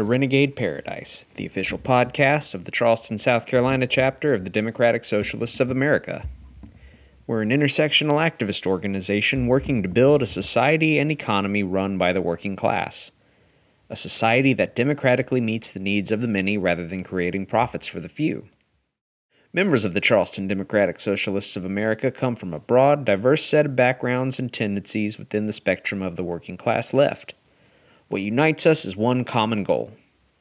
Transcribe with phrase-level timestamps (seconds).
[0.00, 5.04] to Renegade Paradise, the official podcast of the Charleston, South Carolina chapter of the Democratic
[5.04, 6.26] Socialists of America.
[7.26, 12.22] We're an intersectional activist organization working to build a society and economy run by the
[12.22, 13.12] working class.
[13.90, 18.00] A society that democratically meets the needs of the many rather than creating profits for
[18.00, 18.48] the few.
[19.52, 23.76] Members of the Charleston Democratic Socialists of America come from a broad, diverse set of
[23.76, 27.34] backgrounds and tendencies within the spectrum of the working class left.
[28.10, 29.92] What unites us is one common goal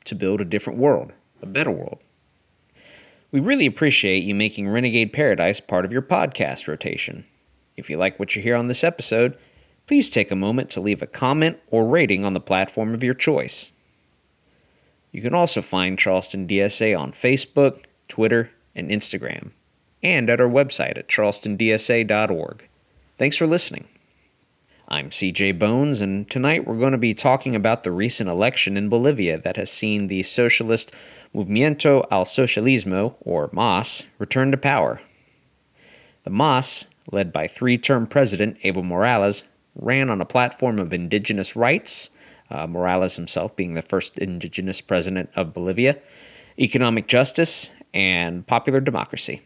[0.06, 2.00] to build a different world, a better world.
[3.31, 7.26] We really appreciate you making Renegade Paradise part of your podcast rotation.
[7.78, 9.38] If you like what you hear on this episode,
[9.86, 13.14] please take a moment to leave a comment or rating on the platform of your
[13.14, 13.72] choice.
[15.11, 19.52] You can also find Charleston DSA on Facebook, Twitter, and Instagram,
[20.02, 22.67] and at our website at charlestondsa.org.
[23.20, 23.88] Thanks for listening.
[24.92, 28.90] I'm CJ Bones, and tonight we're going to be talking about the recent election in
[28.90, 30.92] Bolivia that has seen the socialist
[31.32, 35.00] Movimiento al Socialismo, or MAS, return to power.
[36.23, 39.44] The MAS, led by three term President Evo Morales,
[39.76, 42.10] ran on a platform of indigenous rights,
[42.50, 46.00] uh, Morales himself being the first indigenous president of Bolivia,
[46.58, 49.44] economic justice, and popular democracy.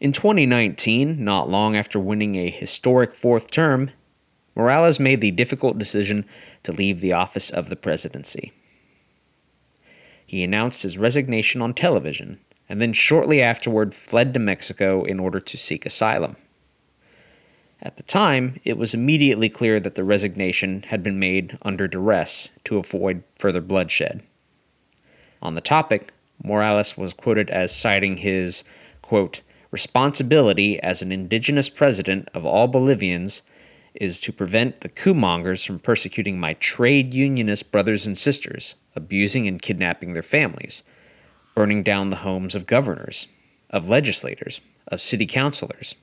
[0.00, 3.90] In 2019, not long after winning a historic fourth term,
[4.54, 6.24] Morales made the difficult decision
[6.62, 8.52] to leave the office of the presidency.
[10.26, 15.40] He announced his resignation on television and then shortly afterward fled to Mexico in order
[15.40, 16.36] to seek asylum.
[17.82, 22.50] At the time, it was immediately clear that the resignation had been made under duress
[22.64, 24.22] to avoid further bloodshed.
[25.42, 26.12] On the topic,
[26.42, 28.64] Morales was quoted as citing his,
[29.02, 29.42] quote,
[29.74, 33.42] responsibility as an indigenous president of all Bolivians
[33.92, 39.48] is to prevent the coup mongers from persecuting my trade unionist brothers and sisters, abusing
[39.48, 40.84] and kidnapping their families,
[41.56, 43.26] burning down the homes of governors,
[43.68, 45.96] of legislators, of city councilors,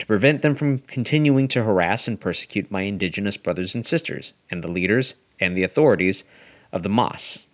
[0.00, 4.64] to prevent them from continuing to harass and persecute my indigenous brothers and sisters, and
[4.64, 6.24] the leaders and the authorities
[6.72, 7.46] of the MAS.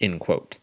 [0.00, 0.58] End quote.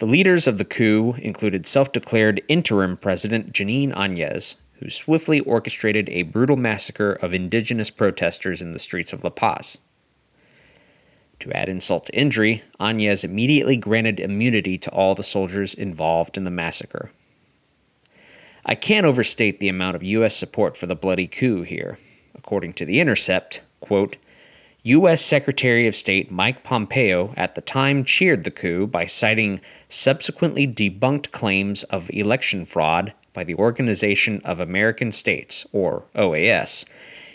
[0.00, 6.08] The leaders of the coup included self declared interim President Jeanine Añez, who swiftly orchestrated
[6.08, 9.78] a brutal massacre of indigenous protesters in the streets of La Paz.
[11.40, 16.44] To add insult to injury, Añez immediately granted immunity to all the soldiers involved in
[16.44, 17.10] the massacre.
[18.64, 20.34] I can't overstate the amount of U.S.
[20.34, 21.98] support for the bloody coup here.
[22.34, 24.16] According to The Intercept, quote,
[24.82, 25.22] U.S.
[25.22, 29.60] Secretary of State Mike Pompeo at the time cheered the coup by citing
[29.90, 36.86] subsequently debunked claims of election fraud by the Organization of American States, or OAS,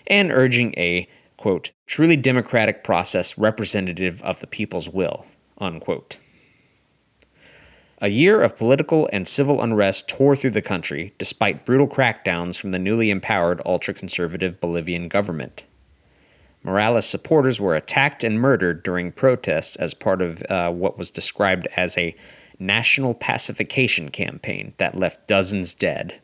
[0.08, 1.08] and urging a,
[1.38, 5.28] quote, truly democratic process representative of the people's will,
[5.60, 6.20] unquote.
[8.02, 12.72] A year of political and civil unrest tore through the country despite brutal crackdowns from
[12.72, 15.66] the newly empowered ultra conservative Bolivian government.
[16.66, 21.68] Morales supporters were attacked and murdered during protests as part of uh, what was described
[21.78, 22.16] as a
[22.58, 26.20] national pacification campaign that left dozens dead.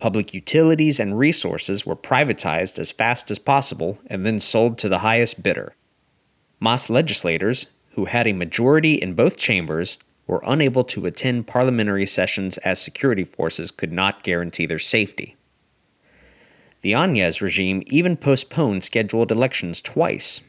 [0.00, 4.98] Public utilities and resources were privatized as fast as possible and then sold to the
[4.98, 5.76] highest bidder.
[6.58, 9.96] MAS legislators, who had a majority in both chambers,
[10.26, 15.36] were unable to attend parliamentary sessions as security forces could not guarantee their safety.
[16.80, 20.42] The Añez regime even postponed scheduled elections twice.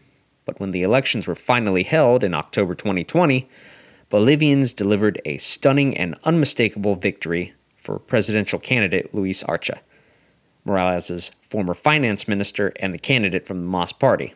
[0.46, 3.50] But when the elections were finally held in October 2020,
[4.10, 9.72] Bolivians delivered a stunning and unmistakable victory for presidential candidate Luis Arce,
[10.66, 14.34] Morales' former finance minister and the candidate from the MAS party.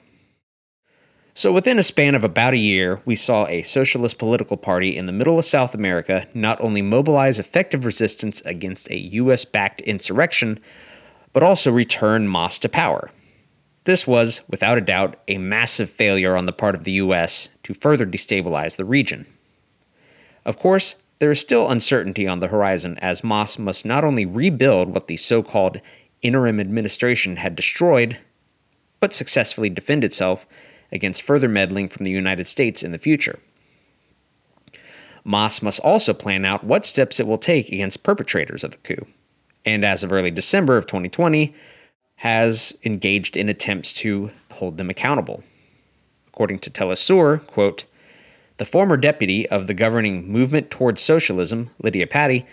[1.36, 5.08] So, within a span of about a year, we saw a socialist political party in
[5.08, 9.44] the middle of South America not only mobilize effective resistance against a U.S.
[9.44, 10.60] backed insurrection,
[11.34, 13.10] but also return MAS to power.
[13.86, 17.74] This was, without a doubt, a massive failure on the part of the US to
[17.74, 19.26] further destabilize the region.
[20.46, 24.94] Of course, there is still uncertainty on the horizon as MAS must not only rebuild
[24.94, 25.82] what the so called
[26.22, 28.18] interim administration had destroyed,
[29.00, 30.46] but successfully defend itself
[30.92, 33.40] against further meddling from the United States in the future.
[35.26, 39.08] MAS must also plan out what steps it will take against perpetrators of the coup
[39.66, 41.54] and as of early December of 2020,
[42.16, 45.44] has engaged in attempts to hold them accountable.
[46.28, 47.86] According to Telesur, quote,
[48.58, 52.46] the former deputy of the governing Movement Towards Socialism, Lidia Patty,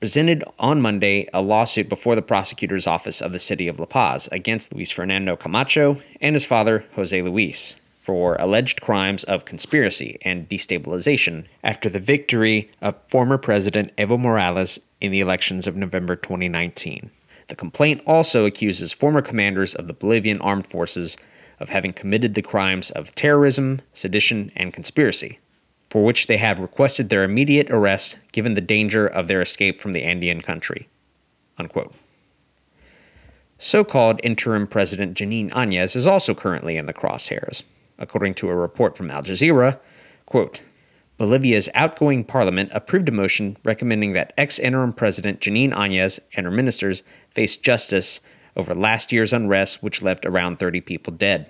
[0.00, 4.28] presented on Monday a lawsuit before the prosecutor's office of the city of La Paz
[4.32, 10.48] against Luis Fernando Camacho and his father, Jose Luis, for alleged crimes of conspiracy and
[10.48, 17.10] destabilization after the victory of former President Evo Morales in the elections of November 2019.
[17.48, 21.16] The complaint also accuses former commanders of the Bolivian armed forces
[21.60, 25.38] of having committed the crimes of terrorism, sedition, and conspiracy,
[25.90, 29.92] for which they have requested their immediate arrest given the danger of their escape from
[29.92, 30.88] the Andean country.
[31.58, 31.94] Unquote.
[33.58, 37.62] So called interim President Jeanine Añez is also currently in the crosshairs.
[37.98, 39.78] According to a report from Al Jazeera,
[40.26, 40.62] quote,
[41.18, 46.52] Bolivia's outgoing parliament approved a motion recommending that ex interim President Jeanine Añez and her
[46.52, 48.20] ministers face justice
[48.56, 51.46] over last year's unrest, which left around 30 people dead.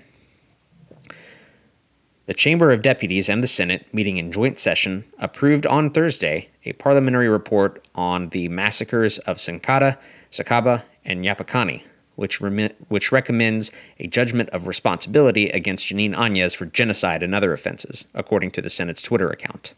[2.27, 6.73] The Chamber of Deputies and the Senate, meeting in joint session, approved on Thursday a
[6.73, 9.97] parliamentary report on the massacres of Senkata,
[10.33, 11.85] Sacaba, and Yapacaní,
[12.17, 13.71] which, remi- which recommends
[14.01, 18.71] a judgment of responsibility against Jeanine Añez for genocide and other offenses, according to the
[18.71, 19.75] Senate's Twitter account.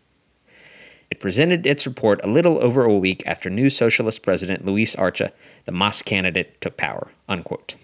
[1.11, 5.31] It presented its report a little over a week after new socialist president Luis Arce,
[5.65, 7.11] the MAS candidate, took power.
[7.29, 7.77] Unquote.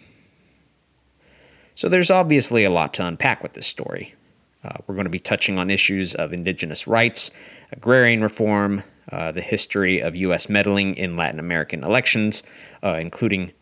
[1.75, 4.15] So there's obviously a lot to unpack with this story.
[4.63, 7.31] Uh, we're going to be touching on issues of indigenous rights,
[7.73, 10.49] agrarian reform, uh, the history of U.S.
[10.49, 12.43] meddling in Latin American elections,
[12.83, 13.53] uh, including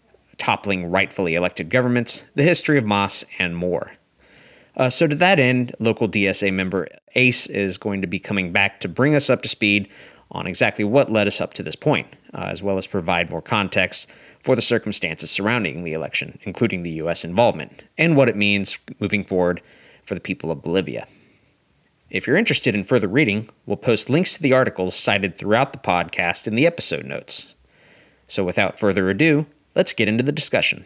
[0.43, 3.93] toppling rightfully elected governments, the history of MAS, and more.
[4.77, 8.81] Uh, so, to that end, local DSA member ACE is going to be coming back
[8.81, 9.89] to bring us up to speed
[10.33, 13.41] on exactly what led us up to this point, uh, as well as provide more
[13.41, 14.09] context
[14.41, 17.25] for the circumstances surrounding the election, including the U.S.
[17.25, 19.63] involvement, and what it means moving forward
[20.03, 21.07] for the people of Bolivia.
[22.11, 25.79] If you're interested in further reading, we'll post links to the articles cited throughout the
[25.79, 27.55] podcast in the episode notes.
[28.27, 30.85] So, without further ado, let's get into the discussion.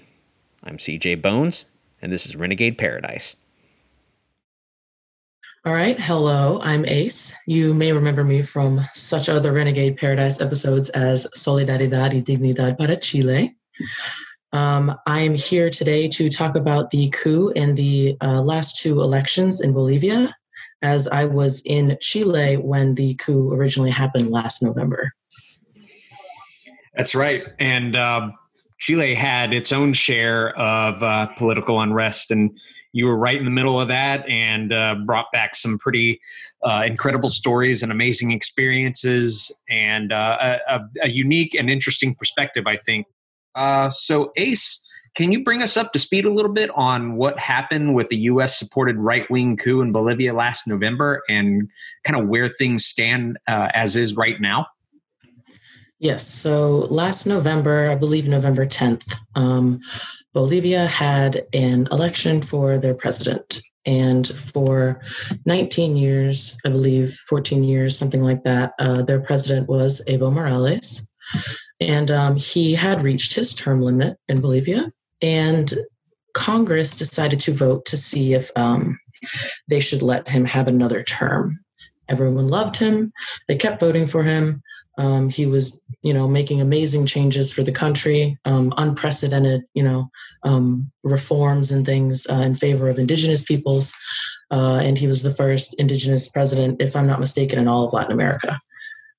[0.63, 1.67] I'm CJ Bones,
[2.01, 3.37] and this is Renegade Paradise.
[5.65, 5.99] All right.
[5.99, 7.35] Hello, I'm Ace.
[7.47, 12.97] You may remember me from such other Renegade Paradise episodes as Solidaridad y Dignidad para
[12.97, 13.57] Chile.
[14.53, 19.61] Um, I'm here today to talk about the coup and the uh, last two elections
[19.61, 20.33] in Bolivia,
[20.83, 25.13] as I was in Chile when the coup originally happened last November.
[26.95, 27.45] That's right.
[27.59, 28.31] And uh,
[28.79, 32.51] Chile had its own share of uh, political unrest, and
[32.93, 36.21] you were right in the middle of that and uh, brought back some pretty
[36.63, 42.77] uh, incredible stories and amazing experiences and uh, a, a, unique and interesting perspective, I
[42.79, 43.07] think.
[43.55, 47.39] Uh, so, Ace, can you bring us up to speed a little bit on what
[47.39, 48.59] happened with the U.S.
[48.59, 51.71] supported right wing coup in Bolivia last November and
[52.05, 54.67] kind of where things stand uh, as is right now?
[55.99, 56.27] Yes.
[56.27, 59.81] So last November, I believe November 10th, um,
[60.35, 63.61] Bolivia had an election for their president.
[63.87, 65.01] And for
[65.47, 71.11] 19 years, I believe 14 years, something like that, uh, their president was Evo Morales.
[71.81, 74.83] And um, he had reached his term limit in Bolivia.
[75.23, 75.73] And
[76.35, 78.99] Congress decided to vote to see if um,
[79.71, 81.59] they should let him have another term.
[82.09, 83.13] Everyone loved him.
[83.49, 84.63] They kept voting for him.
[84.99, 90.11] Um, he was, you know, making amazing changes for the country, um, unprecedented, you know,
[90.43, 93.93] um, reforms and things uh, in favor of indigenous peoples.
[94.51, 97.93] Uh, and he was the first indigenous president, if I'm not mistaken, in all of
[97.93, 98.59] Latin America.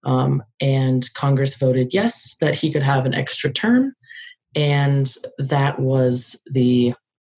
[0.04, 3.94] Um, and Congress voted yes, that he could have an extra term.
[4.56, 6.94] And that was the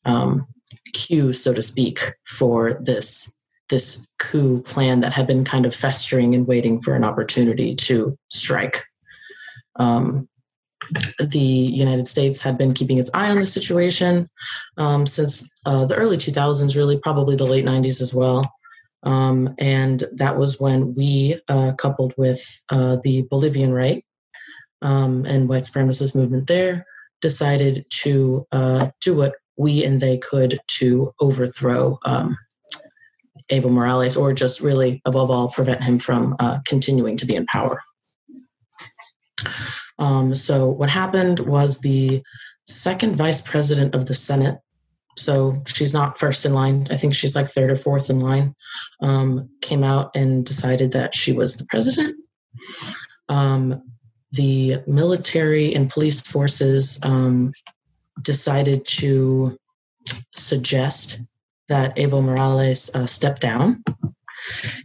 [0.05, 0.48] um,
[0.93, 3.38] cue, so to speak, for this
[3.69, 8.17] this coup plan that had been kind of festering and waiting for an opportunity to
[8.29, 8.83] strike.
[9.75, 10.27] Um,
[11.19, 14.27] the United States had been keeping its eye on the situation
[14.77, 18.51] um, since uh, the early 2000s, really, probably the late 90s as well.
[19.03, 24.03] Um, and that was when we, uh, coupled with uh, the Bolivian right
[24.81, 26.85] um, and white supremacist movement there,
[27.21, 32.38] decided to uh, do what we and they could to overthrow um,
[33.49, 37.45] Evo Morales, or just really, above all, prevent him from uh, continuing to be in
[37.45, 37.81] power.
[39.97, 42.21] Um, so, what happened was the
[42.67, 44.59] second vice president of the Senate,
[45.17, 48.55] so she's not first in line, I think she's like third or fourth in line,
[49.01, 52.15] um, came out and decided that she was the president.
[53.27, 53.83] Um,
[54.31, 57.51] the military and police forces um,
[58.21, 59.57] decided to
[60.33, 61.19] suggest
[61.69, 63.83] that Evo Morales uh, stepped down.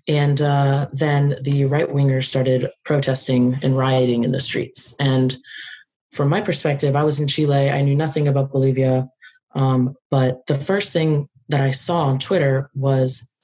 [0.08, 4.96] And uh, then the right wingers started protesting and rioting in the streets.
[5.00, 5.36] And
[6.10, 7.70] from my perspective, I was in Chile.
[7.70, 9.08] I knew nothing about Bolivia.
[9.54, 13.34] Um, but the first thing that I saw on Twitter was,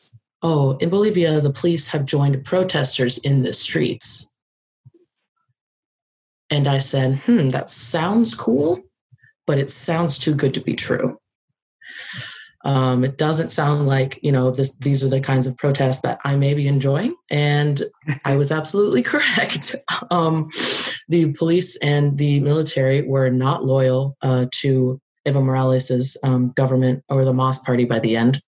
[0.43, 4.35] oh, in Bolivia, the police have joined protesters in the streets.
[6.51, 8.81] And I said, hmm, that sounds cool,
[9.47, 11.20] but it sounds too good to be true.
[12.65, 14.77] Um, it doesn't sound like you know this.
[14.79, 17.81] These are the kinds of protests that I may be enjoying, and
[18.25, 19.75] I was absolutely correct.
[20.11, 20.51] Um,
[21.09, 27.25] the police and the military were not loyal uh, to Evo Morales's um, government or
[27.25, 28.43] the MAS party by the end,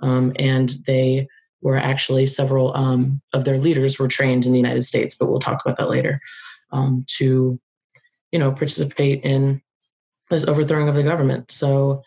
[0.00, 1.26] um, and they
[1.62, 5.38] were actually several um, of their leaders were trained in the United States, but we'll
[5.38, 6.20] talk about that later.
[6.70, 7.58] Um, to
[8.30, 9.62] you know participate in
[10.28, 11.50] this overthrowing of the government.
[11.50, 12.02] So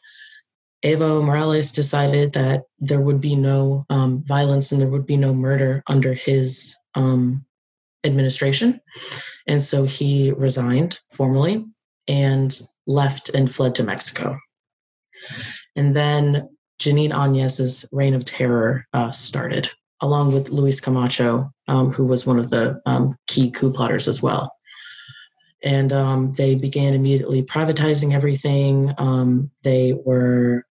[0.83, 5.33] Evo Morales decided that there would be no um, violence and there would be no
[5.33, 7.43] murder under his um,
[8.03, 8.79] administration.
[9.47, 11.65] And so he resigned formally
[12.07, 12.55] and
[12.85, 14.37] left and fled to Mexico.
[15.75, 16.47] And then
[16.79, 19.69] Jeanine Áñez's reign of terror uh, started,
[20.01, 24.21] along with Luis Camacho, um, who was one of the um, key coup plotters as
[24.21, 24.51] well.
[25.63, 28.93] And um, they began immediately privatizing everything.
[28.99, 30.66] Um, they were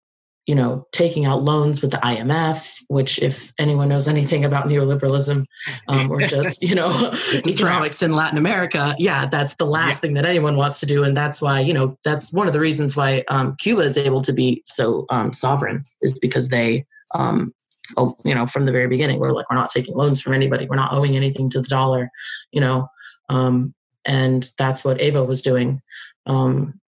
[0.45, 5.45] you know, taking out loans with the IMF, which, if anyone knows anything about neoliberalism
[5.87, 6.89] um, or just, you know,
[7.47, 10.07] economics in Latin America, yeah, that's the last yeah.
[10.07, 11.03] thing that anyone wants to do.
[11.03, 14.19] And that's why, you know, that's one of the reasons why um, Cuba is able
[14.21, 16.85] to be so um, sovereign is because they,
[17.15, 17.53] um,
[17.95, 20.67] oh, you know, from the very beginning, we're like, we're not taking loans from anybody,
[20.67, 22.09] we're not owing anything to the dollar,
[22.51, 22.87] you know,
[23.29, 23.73] um,
[24.03, 25.81] and that's what Evo was doing.
[26.25, 26.81] Um,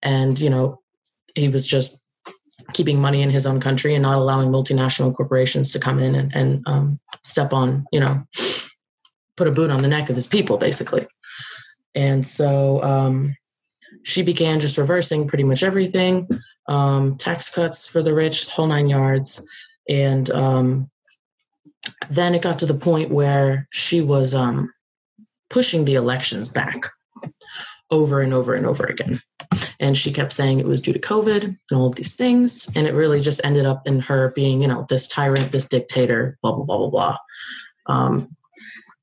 [0.00, 0.80] and, you know,
[1.34, 2.04] he was just
[2.72, 6.34] keeping money in his own country and not allowing multinational corporations to come in and,
[6.34, 8.24] and um, step on, you know,
[9.36, 11.06] put a boot on the neck of his people, basically.
[11.94, 13.36] And so um,
[14.02, 16.28] she began just reversing pretty much everything
[16.68, 19.46] um, tax cuts for the rich, whole nine yards.
[19.88, 20.90] And um,
[22.10, 24.72] then it got to the point where she was um,
[25.48, 26.76] pushing the elections back
[27.90, 29.20] over and over and over again.
[29.80, 32.70] And she kept saying it was due to COVID and all of these things.
[32.76, 36.38] And it really just ended up in her being, you know, this tyrant, this dictator,
[36.42, 37.16] blah, blah, blah, blah, blah.
[37.86, 38.36] Um,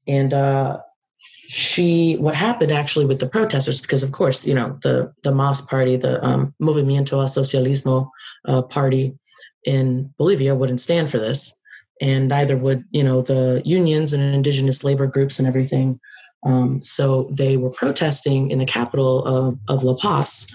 [0.07, 0.79] and uh,
[1.19, 5.61] she, what happened actually with the protesters, because of course, you know, the, the MAS
[5.61, 8.09] party, the um, Movimiento a Socialismo
[8.45, 9.17] uh, party
[9.65, 11.61] in Bolivia wouldn't stand for this.
[11.99, 15.99] And neither would, you know, the unions and indigenous labor groups and everything.
[16.45, 20.47] Um, so they were protesting in the capital of, of La Paz.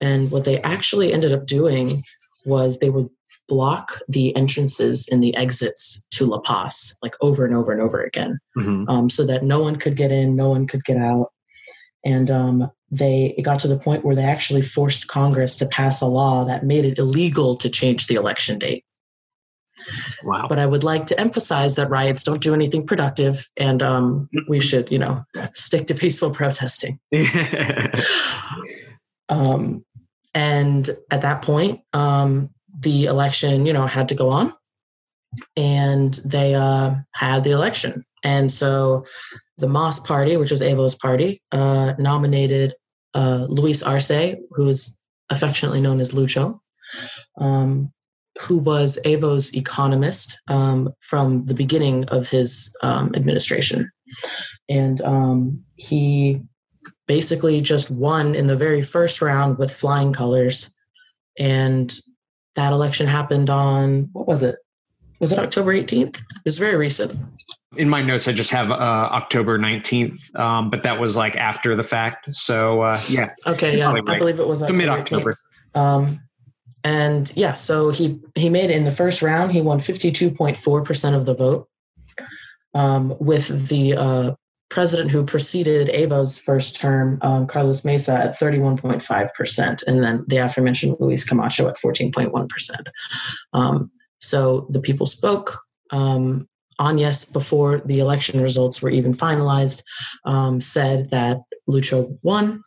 [0.00, 2.02] And what they actually ended up doing
[2.46, 3.08] was they would
[3.48, 8.02] block the entrances and the exits to La Paz, like over and over and over
[8.02, 8.88] again, mm-hmm.
[8.88, 11.32] um, so that no one could get in, no one could get out.
[12.04, 16.00] And um, they it got to the point where they actually forced Congress to pass
[16.00, 18.84] a law that made it illegal to change the election date.
[20.24, 20.46] Wow.
[20.48, 24.60] But I would like to emphasize that riots don't do anything productive, and um, we
[24.60, 26.98] should, you know, stick to peaceful protesting.
[29.28, 29.84] um,
[30.34, 34.52] and at that point, um, the election, you know, had to go on,
[35.56, 38.04] and they uh, had the election.
[38.22, 39.04] And so
[39.58, 42.74] the MAS party, which was Evo's party, uh, nominated
[43.14, 46.60] uh, Luis Arce, who's affectionately known as Lucho,
[47.38, 47.92] um,
[48.40, 53.90] who was Evo's economist um, from the beginning of his um, administration.
[54.68, 56.42] And um, he
[57.06, 60.76] basically just won in the very first round with flying colors.
[61.38, 61.92] And
[62.54, 64.56] that election happened on, what was it?
[65.18, 66.16] Was it October 18th?
[66.16, 67.18] It was very recent.
[67.76, 71.76] In my notes, I just have uh, October 19th, um, but that was like after
[71.76, 72.32] the fact.
[72.32, 73.30] So, uh, yeah.
[73.46, 73.92] Okay, yeah.
[73.92, 74.02] Right.
[74.08, 75.36] I believe it was mid October.
[75.74, 76.20] Um,
[76.84, 79.52] and yeah, so he he made it in the first round.
[79.52, 81.68] He won fifty two point four percent of the vote,
[82.74, 84.34] um, with the uh,
[84.70, 89.82] president who preceded Evo's first term, um, Carlos Mesa, at thirty one point five percent,
[89.86, 92.88] and then the aforementioned Luis Camacho at fourteen point one percent.
[93.52, 95.58] Um, so the people spoke.
[95.90, 99.82] Um, Áñez, before the election results were even finalized,
[100.24, 102.62] um, said that Lucho won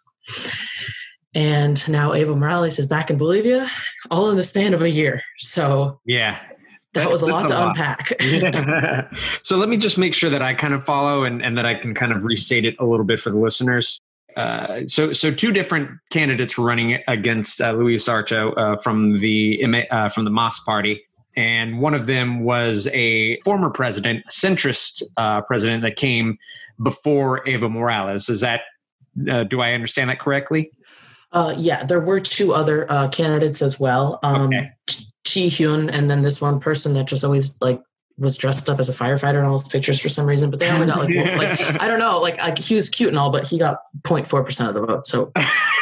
[1.35, 3.67] and now Evo Morales is back in Bolivia,
[4.11, 5.21] all in the span of a year.
[5.37, 6.39] So yeah,
[6.93, 8.13] that was a lot to unpack.
[8.21, 9.09] yeah.
[9.43, 11.75] So let me just make sure that I kind of follow and, and that I
[11.75, 13.99] can kind of restate it a little bit for the listeners.
[14.37, 19.85] Uh, so, so two different candidates were running against uh, Luis Arce uh, from the
[19.91, 21.03] uh, from the MAS party.
[21.35, 26.37] and one of them was a former president, centrist uh, president that came
[26.81, 28.29] before Evo Morales.
[28.29, 28.61] Is that
[29.29, 30.71] uh, do I understand that correctly?
[31.33, 34.19] Uh, yeah, there were two other uh, candidates as well.
[34.21, 34.69] Um, okay.
[35.25, 37.81] Chi Hyun, and then this one person that just always like
[38.17, 40.69] was dressed up as a firefighter in all his pictures for some reason, but they
[40.69, 41.09] only got like,
[41.59, 44.45] like I don't know, like, like he was cute and all, but he got 0.4
[44.45, 45.05] percent of the vote.
[45.07, 45.31] So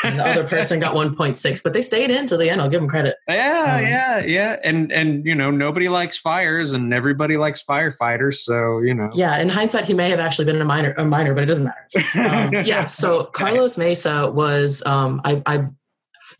[0.03, 2.61] the other person got 1.6, but they stayed in to the end.
[2.61, 3.17] I'll give them credit.
[3.27, 4.55] Yeah, um, yeah, yeah.
[4.63, 8.35] And and you know nobody likes fires, and everybody likes firefighters.
[8.35, 9.09] So you know.
[9.13, 11.65] Yeah, in hindsight, he may have actually been a minor, a minor, but it doesn't
[11.65, 12.55] matter.
[12.55, 12.87] Um, yeah.
[12.87, 15.67] So Carlos Mesa was, um, I, I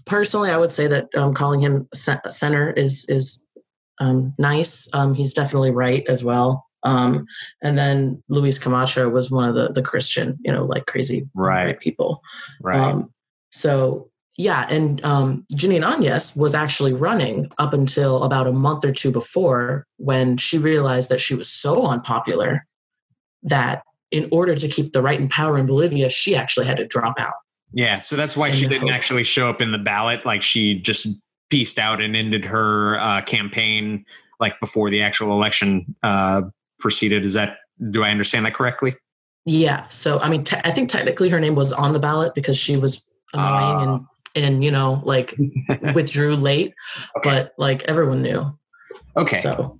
[0.06, 3.50] personally, I would say that um, calling him center is is
[4.02, 4.90] um, nice.
[4.94, 6.66] Um, he's definitely right as well.
[6.84, 7.28] Um,
[7.62, 11.80] and then Luis Camacho was one of the the Christian, you know, like crazy right,
[11.80, 12.22] people.
[12.62, 12.80] Right.
[12.80, 13.14] Um,
[13.52, 18.92] so yeah, and um, Jeanine Áñez was actually running up until about a month or
[18.92, 22.66] two before when she realized that she was so unpopular
[23.44, 26.88] that in order to keep the right in power in Bolivia, she actually had to
[26.88, 27.34] drop out.
[27.74, 28.92] Yeah, so that's why she didn't hope.
[28.96, 30.26] actually show up in the ballot.
[30.26, 31.08] Like she just
[31.52, 34.06] pieced out and ended her uh, campaign
[34.40, 36.42] like before the actual election uh,
[36.80, 37.24] proceeded.
[37.26, 37.58] Is that
[37.92, 38.96] do I understand that correctly?
[39.46, 39.88] Yeah.
[39.90, 42.78] So I mean, te- I think technically her name was on the ballot because she
[42.78, 45.36] was annoying uh, and and you know like
[45.94, 46.74] withdrew late,
[47.18, 47.30] okay.
[47.30, 48.58] but like everyone knew.
[49.16, 49.38] Okay.
[49.38, 49.80] So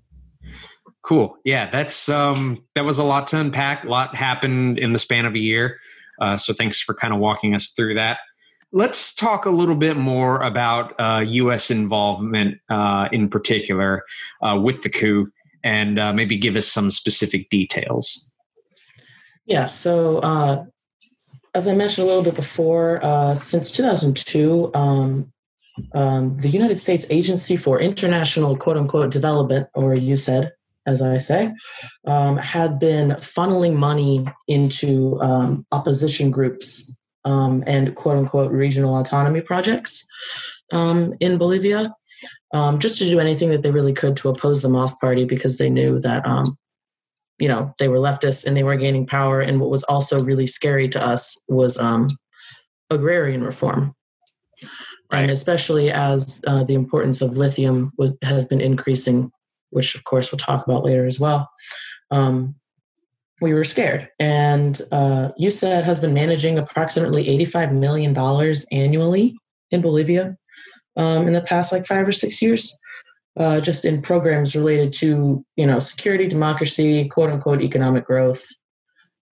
[1.04, 1.38] cool.
[1.46, 3.86] Yeah, that's um that was a lot to unpack.
[3.86, 5.80] A lot happened in the span of a year.
[6.20, 8.20] Uh, so thanks for kind of walking us through that.
[8.74, 11.70] Let's talk a little bit more about uh, U.S.
[11.70, 14.04] involvement uh, in particular
[14.42, 15.28] uh, with the coup
[15.64, 18.30] and uh, maybe give us some specific details.
[19.46, 20.66] Yeah, so uh,
[21.54, 25.32] as I mentioned a little bit before, uh, since 2002, um,
[25.94, 30.50] um, the United States Agency for International Quote Unquote Development, or USAID,
[30.86, 31.52] as I say,
[32.08, 39.42] um, had been funneling money into um, opposition groups um, and quote unquote regional autonomy
[39.42, 40.08] projects
[40.72, 41.94] um, in Bolivia,
[42.54, 45.58] um, just to do anything that they really could to oppose the MAS party because
[45.58, 46.58] they knew that, um,
[47.40, 49.42] you know, they were leftists and they were gaining power.
[49.42, 52.10] And what was also really scary to us was um,
[52.90, 53.96] agrarian reform.
[55.12, 55.24] Right.
[55.24, 59.30] And especially as uh, the importance of lithium was, has been increasing,
[59.72, 61.50] which of course we'll talk about later as well.
[62.12, 62.56] Um,
[63.42, 64.08] we were scared.
[64.20, 68.16] And uh, USAID has been managing approximately $85 million
[68.72, 69.36] annually
[69.72, 70.38] in Bolivia
[70.96, 72.80] um, in the past like five or six years,
[73.38, 78.46] uh, just in programs related to, you know, security, democracy, quote unquote, economic growth,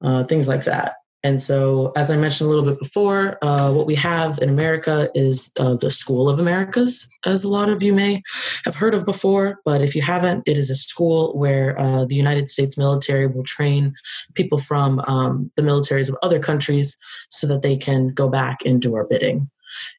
[0.02, 0.93] uh, things like that.
[1.24, 5.10] And so, as I mentioned a little bit before, uh, what we have in America
[5.14, 8.22] is uh, the School of Americas, as a lot of you may
[8.64, 9.60] have heard of before.
[9.66, 13.44] But if you haven't, it is a school where uh, the United States military will
[13.44, 13.94] train
[14.34, 16.98] people from um, the militaries of other countries
[17.30, 19.50] so that they can go back and do our bidding.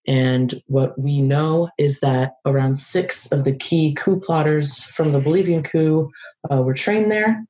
[0.07, 5.21] And what we know is that around six of the key coup plotters from the
[5.21, 6.11] Bolivian coup
[6.51, 7.45] uh, were trained there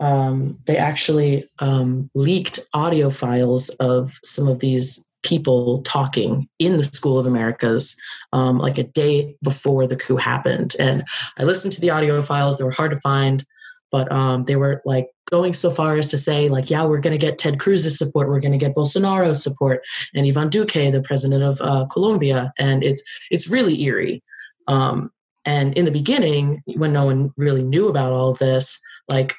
[0.00, 6.84] um, they actually um, leaked audio files of some of these people talking in the
[6.84, 7.96] School of Americas
[8.32, 10.76] um, like a day before the coup happened.
[10.78, 11.04] And
[11.38, 13.42] I listened to the audio files, they were hard to find,
[13.90, 17.18] but um, they were like going so far as to say, like, yeah, we're going
[17.18, 19.82] to get Ted Cruz's support, we're going to get Bolsonaro's support,
[20.14, 22.52] and Ivan Duque, the president of uh, Colombia.
[22.58, 24.22] And it's, it's really eerie.
[24.68, 25.10] Um,
[25.46, 29.34] and in the beginning, when no one really knew about all of this, like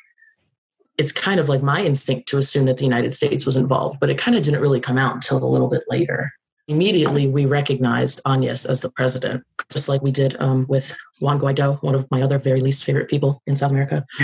[0.97, 4.09] it's kind of like my instinct to assume that the United States was involved, but
[4.09, 6.31] it kind of didn't really come out until a little bit later.
[6.67, 11.81] Immediately, we recognized Áñez as the president, just like we did um, with Juan Guaido,
[11.83, 14.05] one of my other very least favorite people in South America.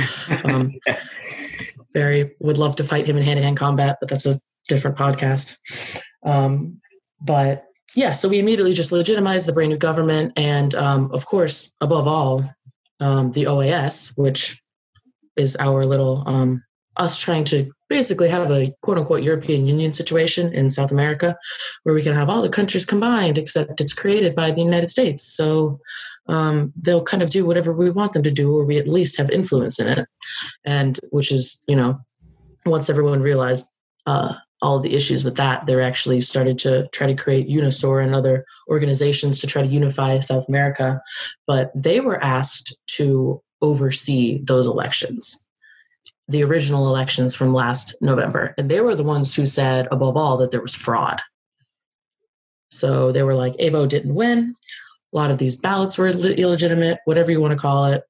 [0.44, 0.74] Um,
[1.94, 4.98] very would love to fight him in hand to hand combat, but that's a different
[4.98, 5.58] podcast.
[6.24, 6.80] Um,
[7.20, 11.76] but yeah, so we immediately just legitimized the brand new government, and um, of course,
[11.82, 12.46] above all,
[13.02, 14.61] um, the OAS, which
[15.42, 16.64] is our little um,
[16.98, 21.38] us trying to basically have a quote unquote European Union situation in South America
[21.84, 25.24] where we can have all the countries combined, except it's created by the United States.
[25.24, 25.80] So
[26.28, 29.18] um, they'll kind of do whatever we want them to do, or we at least
[29.18, 30.08] have influence in it.
[30.66, 32.00] And which is, you know,
[32.66, 33.68] once everyone realized
[34.06, 38.14] uh, all the issues with that, they're actually started to try to create UNASUR and
[38.14, 41.02] other organizations to try to unify South America.
[41.48, 45.50] But they were asked to oversee those elections,
[46.28, 48.54] the original elections from last November.
[48.58, 51.22] And they were the ones who said, above all, that there was fraud.
[52.70, 54.56] So they were like, Evo didn't win.
[55.14, 58.04] a lot of these ballots were illegitimate, whatever you want to call it.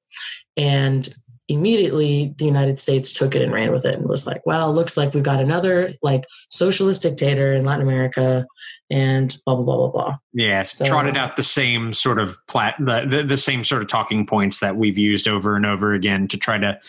[0.55, 1.07] And
[1.51, 4.97] immediately the United States took it and ran with it and was like, well, looks
[4.97, 8.45] like we've got another like socialist dictator in Latin America
[8.89, 10.17] and blah blah blah blah blah.
[10.33, 13.87] Yes, so, trotted out the same sort of plat the, the, the same sort of
[13.87, 16.79] talking points that we've used over and over again to try to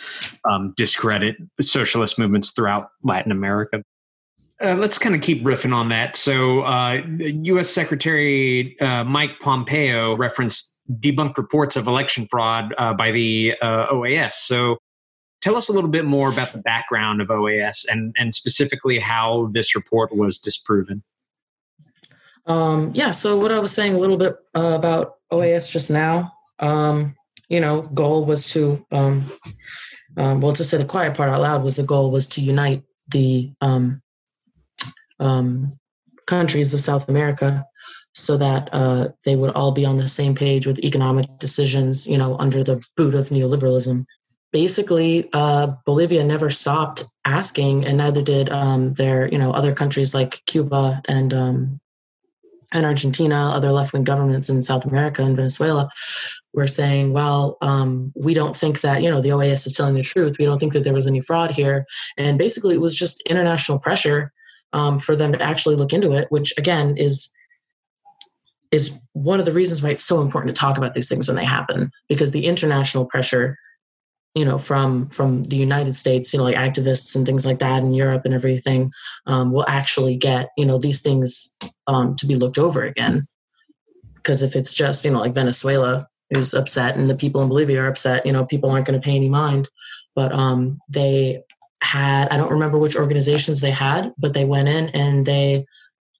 [0.48, 3.82] um, discredit socialist movements throughout Latin America.
[4.62, 6.14] Uh, let's kind of keep riffing on that.
[6.14, 7.68] So, uh, U.S.
[7.68, 14.32] Secretary uh, Mike Pompeo referenced debunked reports of election fraud uh, by the uh, OAS.
[14.32, 14.78] So,
[15.40, 19.50] tell us a little bit more about the background of OAS and, and specifically how
[19.52, 21.02] this report was disproven.
[22.46, 26.32] Um, yeah, so what I was saying a little bit uh, about OAS just now,
[26.58, 27.14] um,
[27.48, 29.24] you know, goal was to, um,
[30.16, 32.82] um, well, to say the quiet part out loud was the goal was to unite
[33.08, 34.00] the um,
[35.20, 35.78] um,
[36.26, 37.64] countries of South America
[38.14, 42.18] so that uh, they would all be on the same page with economic decisions, you
[42.18, 44.04] know, under the boot of neoliberalism.
[44.52, 50.14] Basically, uh, Bolivia never stopped asking, and neither did um, their, you know, other countries
[50.14, 51.80] like Cuba and um,
[52.74, 55.90] and Argentina, other left wing governments in South America and Venezuela,
[56.54, 60.02] were saying, well, um, we don't think that, you know, the OAS is telling the
[60.02, 60.36] truth.
[60.38, 61.84] We don't think that there was any fraud here.
[62.16, 64.32] And basically, it was just international pressure
[64.72, 67.32] um, for them to actually look into it, which again is
[68.72, 71.36] is one of the reasons why it's so important to talk about these things when
[71.36, 73.56] they happen because the international pressure
[74.34, 77.82] you know from from the united states you know like activists and things like that
[77.82, 78.90] in europe and everything
[79.26, 81.56] um, will actually get you know these things
[81.86, 83.22] um, to be looked over again.
[84.14, 87.82] Because if it's just you know like venezuela who's upset and the people in bolivia
[87.82, 89.68] are upset you know people aren't going to pay any mind.
[90.14, 91.42] But um, they
[91.82, 95.66] had i don't remember which organizations they had but they went in and they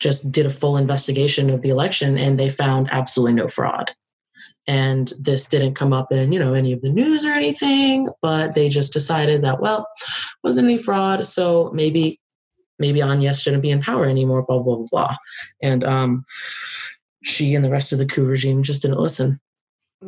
[0.03, 3.93] just did a full investigation of the election and they found absolutely no fraud.
[4.67, 8.55] And this didn't come up in you know any of the news or anything but
[8.55, 9.89] they just decided that well
[10.45, 12.21] wasn't any fraud so maybe
[12.79, 15.17] maybe Áñez shouldn't be in power anymore blah blah blah blah.
[15.63, 16.25] And um
[17.25, 19.41] she and the rest of the coup regime just didn't listen.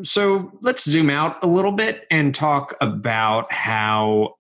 [0.02, 4.34] So let's zoom out a little bit and talk about how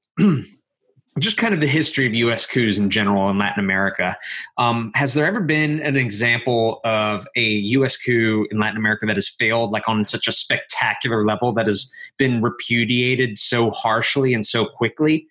[1.20, 2.44] just kind of the history of U.S.
[2.44, 4.16] coups in general in Latin America.
[4.58, 7.96] Um, has there ever been an example of a U.S.
[7.96, 11.90] coup in Latin America that has failed, like on such a spectacular level, that has
[12.16, 15.28] been repudiated so harshly and so quickly?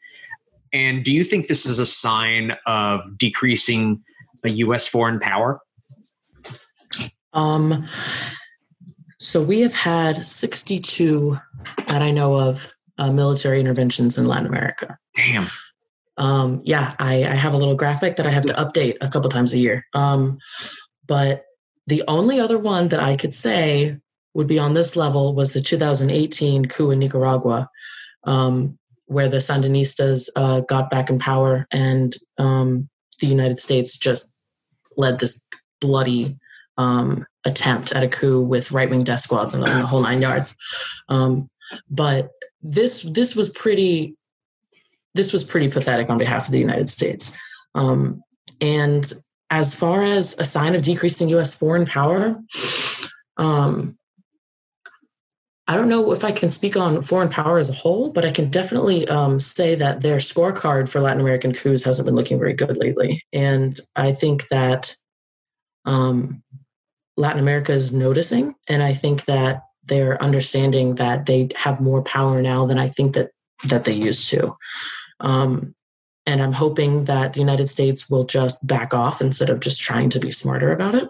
[0.72, 4.02] And do you think this is a sign of decreasing
[4.46, 4.88] a U.S.
[4.88, 5.60] foreign power?
[7.34, 7.86] Um,
[9.20, 11.38] so we have had 62
[11.88, 14.98] that I know of uh, military interventions in Latin America.
[15.16, 15.48] Damn
[16.18, 19.30] um, yeah, I, I, have a little graphic that I have to update a couple
[19.30, 19.86] times a year.
[19.94, 20.38] Um,
[21.08, 21.46] but
[21.88, 23.98] the only other one that I could say
[24.36, 27.70] would be on this level was the 2018 coup in Nicaragua,
[28.26, 34.36] um, where the Sandinistas uh, got back in power and um, the United States just
[34.98, 35.48] led this
[35.82, 36.38] bloody
[36.78, 40.58] um, attempt at a coup with right wing death squads and the whole nine yards.
[41.10, 41.50] Um,
[41.90, 42.30] but
[42.62, 44.16] this this was pretty
[45.16, 47.38] this was pretty pathetic on behalf of the United States.
[47.76, 48.24] Um,
[48.62, 49.12] and
[49.50, 51.56] as far as a sign of decreasing U.S.
[51.56, 52.40] foreign power,
[53.38, 53.98] um,
[55.68, 58.32] I don't know if I can speak on foreign power as a whole, but I
[58.32, 62.54] can definitely um, say that their scorecard for Latin American coups hasn't been looking very
[62.54, 63.24] good lately.
[63.32, 64.94] And I think that
[65.86, 66.44] um,
[67.16, 72.42] Latin America is noticing, and I think that they're understanding that they have more power
[72.42, 73.32] now than I think that
[73.66, 74.56] that they used to.
[75.24, 75.74] Um,
[76.26, 80.10] and I'm hoping that the United States will just back off instead of just trying
[80.10, 81.10] to be smarter about it.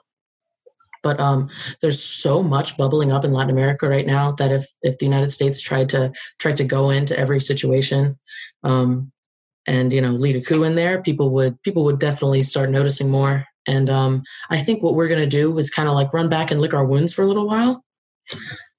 [1.04, 1.50] But um,
[1.82, 5.30] there's so much bubbling up in Latin America right now that if if the United
[5.32, 8.18] States tried to tried to go into every situation
[8.64, 9.12] um,
[9.68, 13.10] and you know lead a coup in there, people would people would definitely start noticing
[13.10, 13.46] more.
[13.68, 16.62] And um, I think what we're to do is kind of like run back and
[16.62, 17.84] lick our wounds for a little while,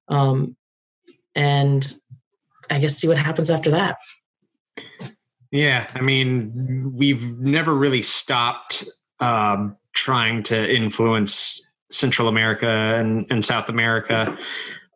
[0.09, 0.57] um,
[1.35, 1.87] and
[2.70, 3.99] I guess see what happens after that.
[5.55, 8.85] Yeah, I mean, we've never really stopped
[9.21, 14.37] um, trying to influence Central America and, and South America.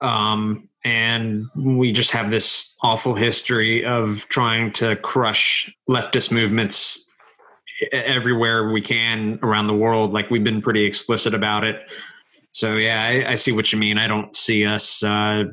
[0.03, 7.09] Um, and we just have this awful history of trying to crush leftist movements
[7.93, 10.13] everywhere we can around the world.
[10.13, 11.83] Like we've been pretty explicit about it.
[12.51, 13.97] So yeah, I, I see what you mean.
[13.97, 15.45] I don't see us uh,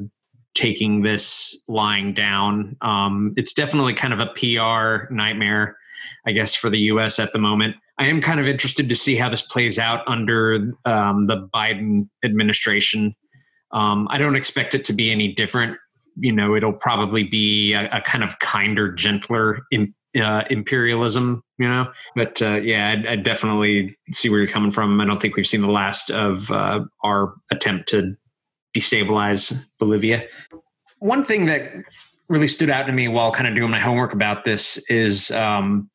[0.56, 2.76] taking this lying down.
[2.82, 5.78] Um, it's definitely kind of a PR nightmare,
[6.26, 7.20] I guess, for the U.S.
[7.20, 7.76] at the moment.
[8.00, 12.10] I am kind of interested to see how this plays out under um, the Biden
[12.24, 13.16] administration.
[13.72, 15.78] Um, I don't expect it to be any different.
[16.18, 21.42] You know, it'll probably be a, a kind of kinder, gentler uh, imperialism.
[21.58, 25.00] You know, but uh, yeah, I, I, definitely see where you're coming from.
[25.00, 28.16] I don't think we've seen the last of uh, our attempt to
[28.76, 30.28] destabilize Bolivia.
[31.00, 31.72] One thing that
[32.28, 35.90] really stood out to me while kind of doing my homework about this is um,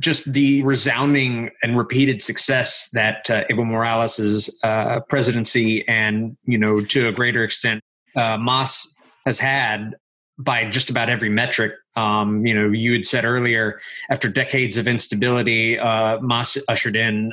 [0.00, 6.80] just the resounding and repeated success that uh, Evo Morales' uh, presidency and, you know,
[6.80, 7.82] to a greater extent,
[8.16, 9.94] uh, Mas has had
[10.38, 11.72] by just about every metric.
[11.96, 17.32] Um, you know, you had said earlier, after decades of instability, uh, Mas ushered in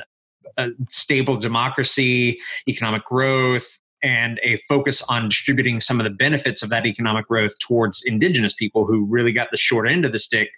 [0.56, 6.68] a stable democracy, economic growth, and a focus on distributing some of the benefits of
[6.70, 10.50] that economic growth towards indigenous people who really got the short end of the stick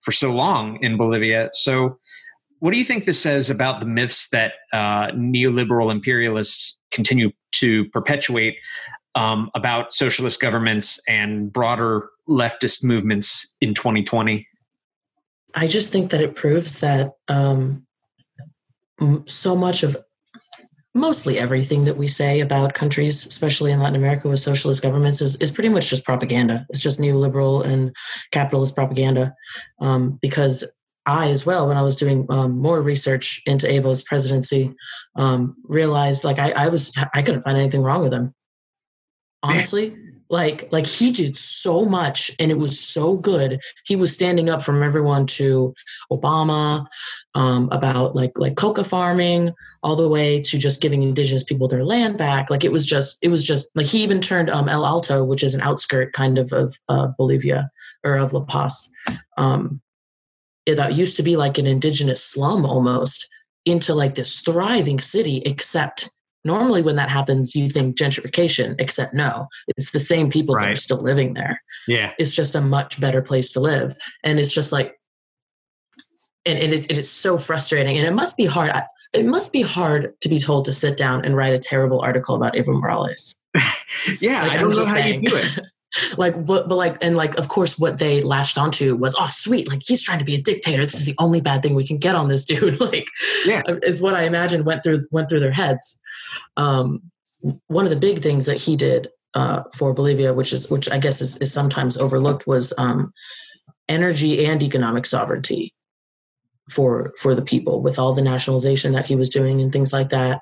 [0.00, 1.50] for so long in Bolivia.
[1.52, 1.98] So,
[2.58, 7.88] what do you think this says about the myths that uh, neoliberal imperialists continue to
[7.88, 8.56] perpetuate
[9.16, 14.46] um, about socialist governments and broader leftist movements in 2020?
[15.54, 17.84] I just think that it proves that um,
[19.26, 19.96] so much of
[20.94, 25.36] mostly everything that we say about countries, especially in Latin America with socialist governments, is,
[25.40, 26.66] is pretty much just propaganda.
[26.68, 27.94] It's just neoliberal and
[28.30, 29.34] capitalist propaganda.
[29.80, 34.74] Um, because I, as well, when I was doing um, more research into Evo's presidency,
[35.16, 38.34] um, realized like I, I was I couldn't find anything wrong with him.
[39.42, 39.96] Honestly,
[40.32, 44.62] like like he did so much and it was so good he was standing up
[44.62, 45.74] from everyone to
[46.10, 46.86] obama
[47.34, 51.84] um, about like like coca farming all the way to just giving indigenous people their
[51.84, 52.50] land back.
[52.50, 55.42] Like it was just it was just like he even turned um, el alto which
[55.42, 57.70] is an outskirt kind of of uh, bolivia
[58.04, 58.90] or of la paz.
[59.36, 59.80] Um,
[60.66, 63.26] it, that used to be like an indigenous slum almost
[63.64, 66.10] into like this thriving city except
[66.44, 70.64] normally when that happens you think gentrification except no it's the same people right.
[70.64, 71.62] that are still living there.
[71.88, 72.12] Yeah.
[72.18, 73.94] It's just a much better place to live.
[74.22, 74.96] And it's just like
[76.44, 77.96] and, and it's, it is so frustrating.
[77.96, 78.72] And it must be hard.
[79.14, 82.34] It must be hard to be told to sit down and write a terrible article
[82.34, 83.42] about evo morales.
[84.20, 85.22] Yeah like, i don't know how saying.
[85.22, 85.60] you do it.
[86.16, 89.68] Like but, but like and like of course what they latched onto was oh sweet
[89.68, 90.80] like he's trying to be a dictator.
[90.80, 92.80] This is the only bad thing we can get on this dude.
[92.80, 93.06] Like
[93.44, 93.60] yeah.
[93.82, 96.00] is what i imagine went through went through their heads.
[96.56, 97.02] Um,
[97.66, 100.98] one of the big things that he did uh, for Bolivia, which is which I
[100.98, 103.12] guess is, is sometimes overlooked, was um,
[103.86, 105.74] energy and economic sovereignty
[106.70, 107.82] for for the people.
[107.82, 110.40] With all the nationalization that he was doing and things like that,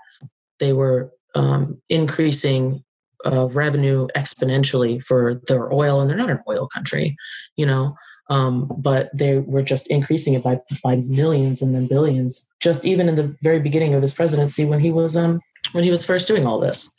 [0.59, 2.85] they were um, increasing
[3.25, 7.17] uh, revenue exponentially for their oil, and they're not an oil country,
[7.57, 7.95] you know.
[8.29, 12.51] Um, but they were just increasing it by by millions and then billions.
[12.61, 15.41] Just even in the very beginning of his presidency, when he was um,
[15.73, 16.95] when he was first doing all this.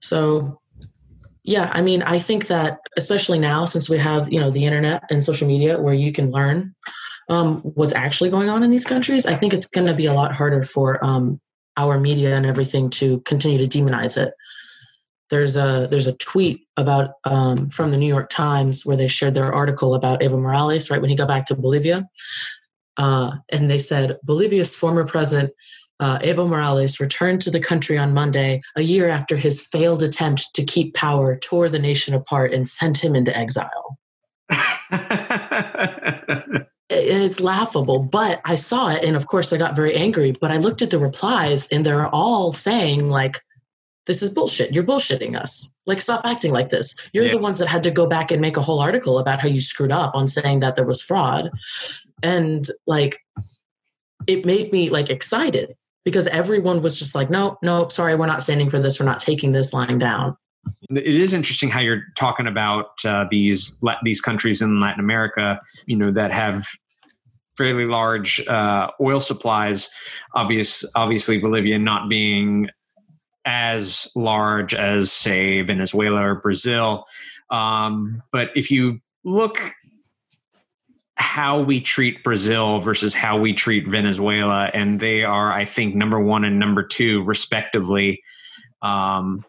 [0.00, 0.60] So
[1.48, 5.04] yeah, I mean, I think that especially now since we have, you know, the internet
[5.10, 6.74] and social media where you can learn
[7.28, 10.12] um, what's actually going on in these countries, I think it's going to be a
[10.12, 11.40] lot harder for um,
[11.76, 14.32] our media and everything to continue to demonize it.
[15.30, 19.34] There's a there's a tweet about um, from the New York Times where they shared
[19.34, 22.08] their article about Evo Morales right when he got back to Bolivia,
[22.96, 25.52] uh, and they said Bolivia's former president
[26.00, 30.54] uh, Evo Morales returned to the country on Monday, a year after his failed attempt
[30.54, 33.98] to keep power tore the nation apart and sent him into exile.
[37.04, 40.32] it's laughable, but I saw it, and of course, I got very angry.
[40.32, 43.38] But I looked at the replies, and they're all saying, like,
[44.06, 44.74] this is bullshit.
[44.74, 45.76] You're bullshitting us.
[45.86, 47.10] Like, stop acting like this.
[47.12, 47.32] You're yeah.
[47.32, 49.60] the ones that had to go back and make a whole article about how you
[49.60, 51.50] screwed up on saying that there was fraud.
[52.22, 53.18] And, like,
[54.26, 58.42] it made me like excited because everyone was just like, no, no, sorry, we're not
[58.42, 58.98] standing for this.
[58.98, 60.36] We're not taking this lying down.
[60.90, 65.96] It is interesting how you're talking about uh, these these countries in Latin America, you
[65.96, 66.66] know, that have
[67.58, 69.90] fairly large uh, oil supplies.
[70.34, 72.68] Obvious, obviously, Bolivia not being
[73.44, 77.04] as large as say Venezuela or Brazil.
[77.50, 79.74] Um, but if you look
[81.16, 86.20] how we treat Brazil versus how we treat Venezuela, and they are, I think, number
[86.20, 88.22] one and number two, respectively.
[88.82, 89.44] Um,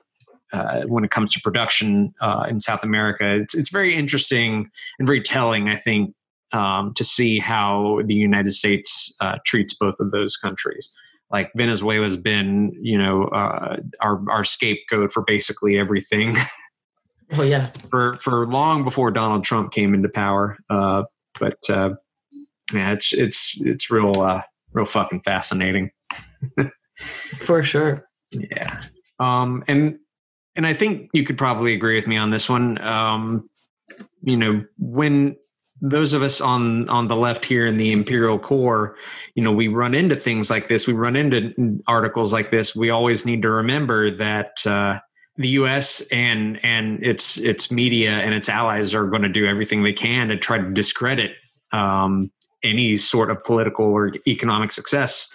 [0.52, 4.68] uh, when it comes to production uh, in South America, it's it's very interesting
[4.98, 5.70] and very telling.
[5.70, 6.16] I think
[6.52, 10.92] um, to see how the United States uh, treats both of those countries.
[11.32, 16.36] Like Venezuela's been, you know, uh, our our scapegoat for basically everything.
[17.34, 20.58] Oh yeah, for for long before Donald Trump came into power.
[20.68, 21.04] Uh,
[21.40, 21.92] but uh,
[22.74, 24.42] yeah, it's it's it's real uh,
[24.74, 25.92] real fucking fascinating.
[27.40, 28.04] For sure.
[28.32, 28.82] Yeah.
[29.20, 30.00] Um, and
[30.56, 32.82] and I think you could probably agree with me on this one.
[32.82, 33.50] Um,
[34.22, 35.36] you know, when
[35.82, 38.98] those of us on on the left here in the imperial core
[39.36, 40.86] you know we run into things like this.
[40.86, 42.76] We run into articles like this.
[42.76, 45.00] We always need to remember that uh,
[45.38, 49.84] the us and and its its media and its allies are going to do everything
[49.84, 51.32] they can to try to discredit
[51.72, 52.32] um,
[52.64, 55.34] any sort of political or economic success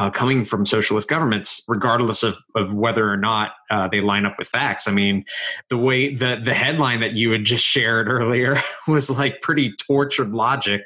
[0.00, 4.34] uh, coming from socialist governments, regardless of, of whether or not uh, they line up
[4.38, 4.88] with facts.
[4.88, 5.24] I mean,
[5.68, 8.56] the way the the headline that you had just shared earlier
[8.88, 10.80] was like pretty tortured logic.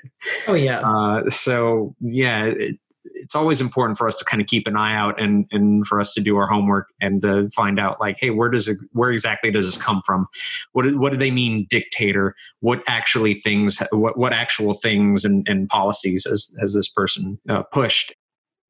[0.49, 0.81] Oh yeah.
[0.81, 4.97] Uh, so yeah, it, it's always important for us to kind of keep an eye
[4.97, 8.31] out and and for us to do our homework and to find out like, hey,
[8.31, 10.27] where does it where exactly does this come from?
[10.73, 12.35] What what do they mean dictator?
[12.59, 13.81] What actually things?
[13.93, 18.13] What what actual things and, and policies has has this person uh, pushed?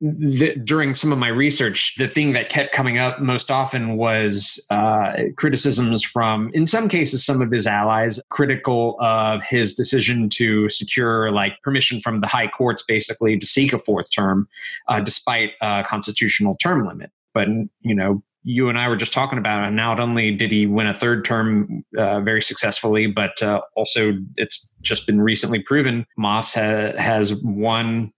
[0.07, 4.63] The, during some of my research, the thing that kept coming up most often was
[4.69, 10.69] uh, criticisms from, in some cases, some of his allies, critical of his decision to
[10.69, 14.47] secure like permission from the high courts, basically to seek a fourth term,
[14.89, 17.11] uh, despite a constitutional term limit.
[17.33, 17.49] But
[17.81, 19.71] you know, you and I were just talking about it.
[19.71, 24.71] Not only did he win a third term uh, very successfully, but uh, also it's
[24.83, 28.13] just been recently proven MAS ha- has won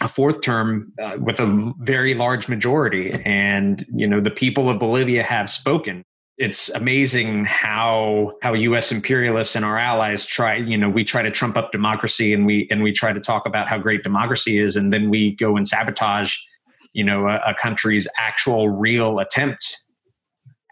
[0.00, 3.12] a fourth term uh, with a very large majority.
[3.24, 6.02] And you know the people of bolivia have spoken.
[6.36, 11.30] It's amazing how how us imperialists and our allies try you know we try to
[11.30, 14.76] trump up democracy and we and we try to talk about how great democracy is.
[14.76, 16.36] And then we go and sabotage
[16.92, 19.78] you know a, a country's actual real attempt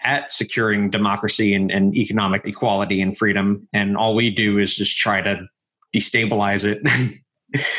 [0.05, 3.67] at securing democracy and, and economic equality and freedom.
[3.73, 5.47] And all we do is just try to
[5.95, 6.81] destabilize it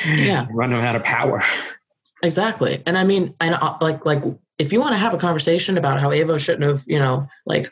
[0.08, 0.48] yeah.
[0.52, 1.44] Run them out of power.
[2.24, 2.82] Exactly.
[2.86, 4.24] And i mean and uh, like like
[4.58, 7.72] if you want to have a conversation about how evo shouldn't have you know like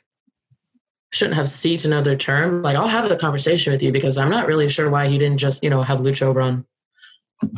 [1.14, 4.48] shouldn't have seat another term like i'll have the conversation with you because i'm not
[4.48, 6.66] really sure why he didn't just you know have lucho run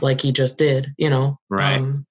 [0.02, 1.40] like he just did you know?
[1.50, 1.80] Right.
[1.80, 2.06] Um,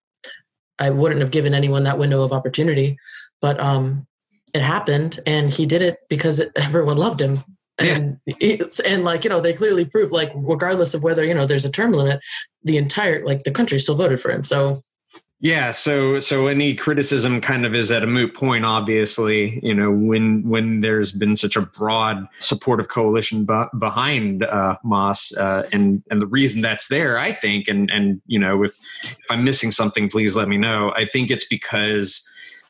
[0.79, 2.99] i wouldn't have given anyone that window of opportunity
[3.41, 4.07] but um
[4.55, 7.39] it happened and he did it because it, everyone loved him
[7.79, 8.35] and yeah.
[8.41, 11.65] it's and like you know they clearly prove like regardless of whether you know there's
[11.65, 12.21] a term limit
[12.65, 14.83] the entire like the country still voted for him so
[15.41, 19.91] yeah so so any criticism kind of is at a moot point obviously you know
[19.91, 26.03] when when there's been such a broad supportive coalition b- behind uh MAS uh, and
[26.11, 29.71] and the reason that's there i think and and you know if, if i'm missing
[29.71, 32.27] something please let me know i think it's because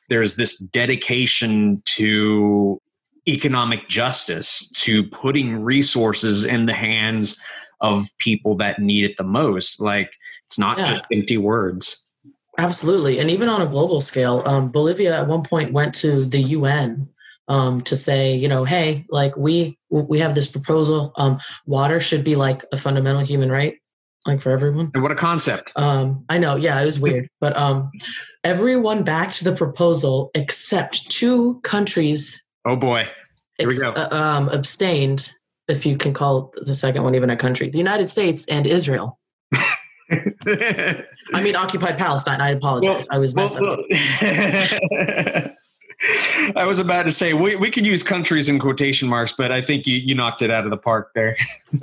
[0.08, 2.80] there's this dedication to
[3.28, 7.40] economic justice to putting resources in the hands
[7.80, 9.80] of people that need it the most.
[9.80, 10.12] Like
[10.46, 10.86] it's not yeah.
[10.86, 12.02] just empty words.
[12.58, 13.18] Absolutely.
[13.18, 17.08] And even on a global scale, um, Bolivia at one point went to the UN
[17.48, 21.12] um, to say, you know, hey, like we we have this proposal.
[21.16, 23.76] Um, water should be like a fundamental human right,
[24.26, 24.90] like for everyone.
[24.94, 25.72] And what a concept!
[25.76, 27.90] Um, I know, yeah, it was weird, but um,
[28.42, 33.06] everyone backed the proposal except two countries Oh boy.
[33.58, 33.88] Here we go.
[33.96, 35.32] Uh, um, abstained,
[35.68, 39.18] if you can call the second one even a country, the United States and Israel.
[40.10, 41.04] I
[41.42, 42.40] mean, occupied Palestine.
[42.40, 43.06] I apologize.
[43.08, 43.80] Well, I was messed well, up.
[46.54, 49.62] I was about to say we, we could use countries in quotation marks, but I
[49.62, 51.36] think you, you knocked it out of the park there.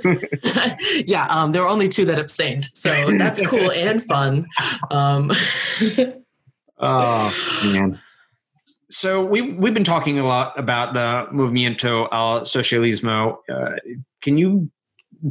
[1.06, 4.46] yeah, um, there were only two that abstained, so that's cool and fun.
[4.90, 5.32] Um,
[6.78, 8.00] oh man!
[8.94, 13.38] So we we've been talking a lot about the Movimiento al Socialismo.
[13.50, 13.72] Uh,
[14.22, 14.70] can you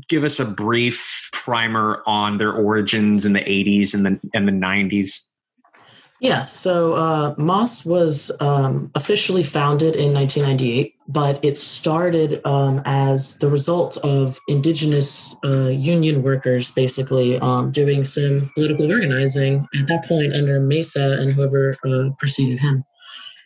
[0.10, 4.52] give us a brief primer on their origins in the 80s and the and the
[4.52, 5.22] 90s?
[6.20, 13.40] Yeah, so uh, MAS was um, officially founded in 1998, but it started um, as
[13.40, 20.06] the result of indigenous uh, union workers basically um, doing some political organizing at that
[20.08, 22.84] point under Mesa and whoever uh, preceded him.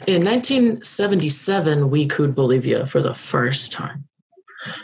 [0.05, 4.07] In 1977, we could Bolivia for the first time.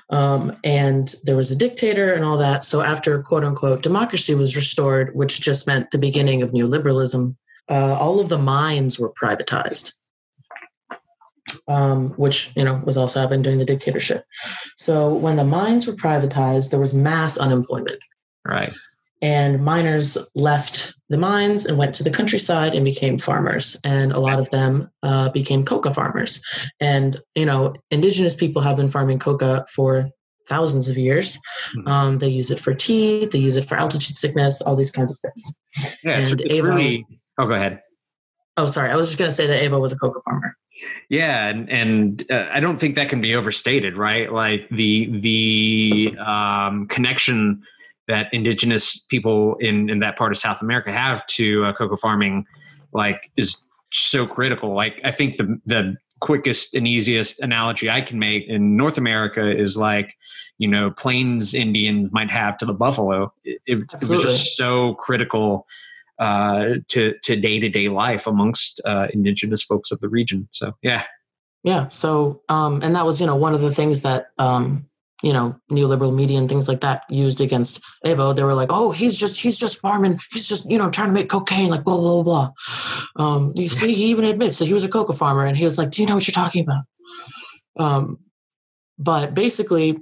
[0.09, 2.63] Um, and there was a dictator and all that.
[2.63, 7.35] So, after quote unquote democracy was restored, which just meant the beginning of neoliberalism,
[7.69, 9.93] uh, all of the mines were privatized.
[11.67, 14.25] Um, which you know was also happening during the dictatorship.
[14.77, 18.03] So when the mines were privatized, there was mass unemployment.
[18.45, 18.73] Right
[19.23, 23.79] and miners left the mines and went to the countryside and became farmers.
[23.85, 26.43] And a lot of them uh, became coca farmers.
[26.79, 30.09] And you know indigenous people have been farming coca for
[30.49, 31.37] thousands of years.
[31.75, 31.87] Mm-hmm.
[31.87, 35.11] um, they use it for tea they use it for altitude sickness all these kinds
[35.11, 35.57] of things.
[36.03, 37.05] Yeah and it's, it's Evo, really
[37.39, 37.81] oh go ahead.
[38.57, 40.55] Oh sorry i was just going to say that evo was a coca farmer.
[41.09, 44.31] Yeah, and and uh, I don't think that can be overstated, right?
[44.31, 47.63] Like the the um, connection
[48.07, 52.45] that indigenous people in in that part of South America have to uh, coca farming,
[52.93, 54.73] like, is so critical.
[54.73, 59.53] Like, I think the the quickest and easiest analogy I can make in North America
[59.53, 60.15] is like,
[60.57, 63.33] you know, Plains Indians might have to the buffalo.
[63.43, 63.79] It, it,
[64.09, 65.67] was so critical
[66.19, 70.47] uh, to to day to day life amongst uh, indigenous folks of the region.
[70.51, 71.03] So yeah,
[71.63, 71.89] yeah.
[71.89, 74.87] So um, and that was you know one of the things that um,
[75.23, 78.35] you know neoliberal media and things like that used against Evo.
[78.35, 80.19] They were like, oh, he's just he's just farming.
[80.31, 81.69] He's just you know trying to make cocaine.
[81.69, 82.51] Like blah blah blah.
[83.15, 85.77] Um, you see, he even admits that he was a coca farmer, and he was
[85.77, 86.83] like, do you know what you're talking about?
[87.79, 88.19] Um,
[88.99, 89.97] but basically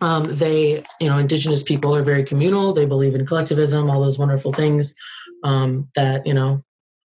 [0.00, 4.18] um, they you know indigenous people are very communal they believe in collectivism all those
[4.18, 4.94] wonderful things
[5.44, 6.62] um, that you know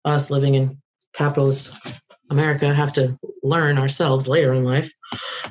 [0.05, 0.81] us living in
[1.13, 4.91] capitalist America have to learn ourselves later in life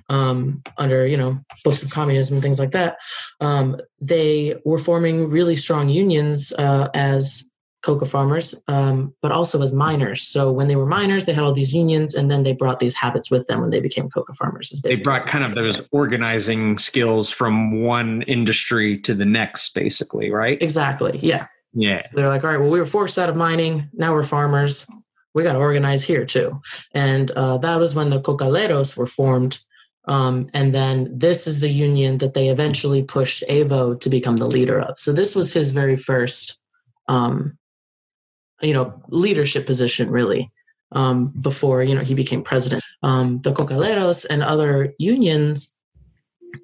[0.08, 2.96] um, under you know books of communism and things like that.
[3.40, 7.50] Um, they were forming really strong unions uh, as
[7.86, 10.22] coca farmers, um, but also as miners.
[10.22, 12.96] So when they were miners, they had all these unions, and then they brought these
[12.96, 14.70] habits with them when they became coca farmers.
[14.82, 20.60] They brought kind of those organizing skills from one industry to the next, basically, right?
[20.60, 21.18] Exactly.
[21.22, 21.46] Yeah.
[21.74, 22.02] Yeah.
[22.12, 23.88] They're like, all right, well, we were forced out of mining.
[23.92, 24.86] Now we're farmers.
[25.36, 26.62] We got to organize here too.
[26.94, 29.58] And uh, that was when the Cocaleros were formed.
[30.08, 34.46] Um, and then this is the union that they eventually pushed Evo to become the
[34.46, 34.98] leader of.
[34.98, 36.58] So this was his very first,
[37.08, 37.58] um,
[38.62, 40.48] you know, leadership position, really,
[40.92, 42.82] um, before you know he became president.
[43.02, 45.78] Um, the Cocaleros and other unions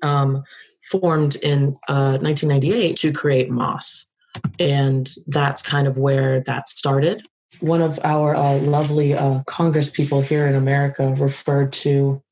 [0.03, 0.45] um,
[0.83, 4.11] formed in uh, 1998 to create MAS.
[4.59, 7.27] And that's kind of where that started.
[7.61, 12.23] One of our uh, lovely uh, Congress people here in America referred to,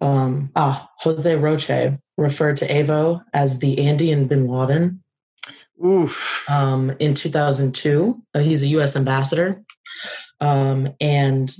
[0.00, 5.02] um, ah, Jose Roche referred to Evo as the Andean bin Laden.
[5.84, 6.44] Oof.
[6.48, 8.96] Um, in 2002, uh, he's a U.S.
[8.96, 9.62] ambassador,
[10.40, 11.54] um, and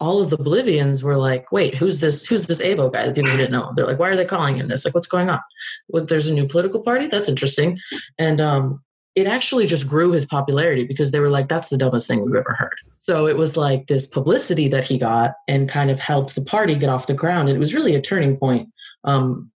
[0.00, 2.24] all of the Bolivians were like, "Wait, who's this?
[2.24, 3.72] Who's this Evo guy?" The People didn't know.
[3.74, 4.84] They're like, "Why are they calling him this?
[4.84, 5.40] Like, what's going on?
[5.88, 7.06] Well, there's a new political party.
[7.06, 7.78] That's interesting."
[8.18, 8.82] And um,
[9.18, 12.34] it actually just grew his popularity because they were like, "That's the dumbest thing we've
[12.34, 16.34] ever heard." So it was like this publicity that he got and kind of helped
[16.34, 17.48] the party get off the ground.
[17.48, 18.68] And it was really a turning point.
[19.04, 19.50] Um,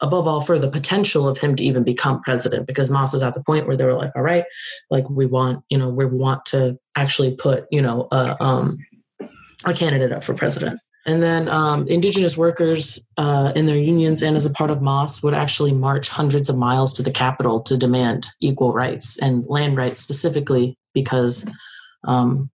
[0.00, 3.34] above all, for the potential of him to even become president, because MAS was at
[3.34, 4.44] the point where they were like, "All right,
[4.90, 8.78] like we want, you know, we want to actually put, you know, a um,
[9.64, 10.80] a candidate up for president.
[11.04, 15.22] And then um, indigenous workers uh, in their unions and as a part of MAS
[15.22, 19.76] would actually march hundreds of miles to the capital to demand equal rights and land
[19.76, 21.50] rights specifically because
[22.04, 22.50] um,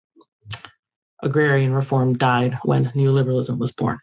[1.22, 3.98] agrarian reform died when neoliberalism was born.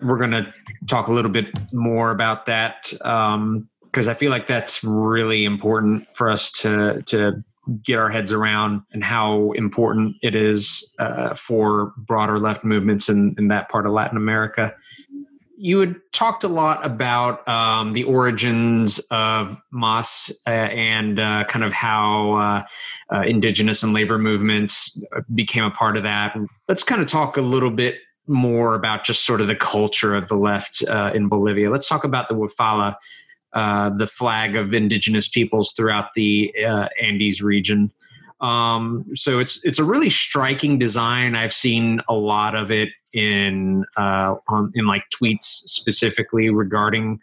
[0.00, 0.52] We're going to
[0.86, 3.68] talk a little bit more about that because um,
[4.08, 7.42] I feel like that's really important for us to to
[7.82, 13.34] get our heads around and how important it is uh, for broader left movements in,
[13.38, 14.74] in that part of Latin America.
[15.58, 21.64] You had talked a lot about um, the origins of MAS uh, and uh, kind
[21.64, 25.02] of how uh, uh, indigenous and labor movements
[25.34, 26.36] became a part of that.
[26.68, 27.96] Let's kind of talk a little bit
[28.26, 31.70] more about just sort of the culture of the left uh, in Bolivia.
[31.70, 32.96] Let's talk about the Wiphala
[33.56, 37.90] uh, the flag of indigenous peoples throughout the uh, Andes region.
[38.42, 41.34] Um, so it's it's a really striking design.
[41.34, 47.18] I've seen a lot of it in uh, on, in like tweets specifically regarding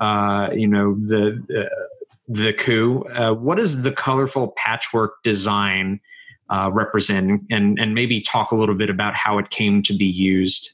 [0.00, 1.42] uh, you know the
[2.28, 3.02] the coup.
[3.14, 5.98] Uh, what does the colorful patchwork design
[6.72, 10.72] represent, and and maybe talk a little bit about how it came to be used.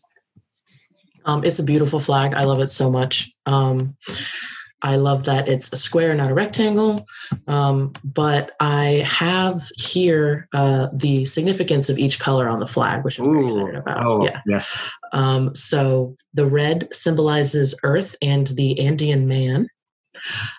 [1.27, 2.35] Um, it's a beautiful flag.
[2.35, 3.31] I love it so much.
[3.47, 3.97] Um,
[4.83, 7.05] I love that it's a square, not a rectangle.
[7.49, 13.19] Um, but I have here uh, the significance of each color on the flag, which
[13.19, 14.07] I'm Ooh, very excited about.
[14.07, 14.41] Oh, yeah.
[14.47, 14.91] Yes.
[15.13, 19.69] Um, so the red symbolizes Earth and the Andean man.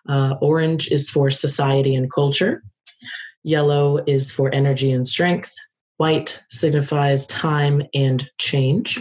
[0.10, 2.64] Uh, orange is for society and culture.
[3.44, 5.54] Yellow is for energy and strength.
[5.98, 9.00] White signifies time and change.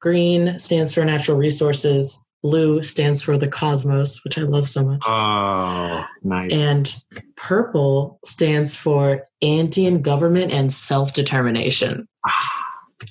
[0.00, 5.02] Green stands for natural resources Blue stands for the cosmos, which I love so much.
[5.06, 6.56] Oh, nice.
[6.56, 6.94] And
[7.36, 12.08] purple stands for Andean government and self determination.
[12.26, 12.64] Ah.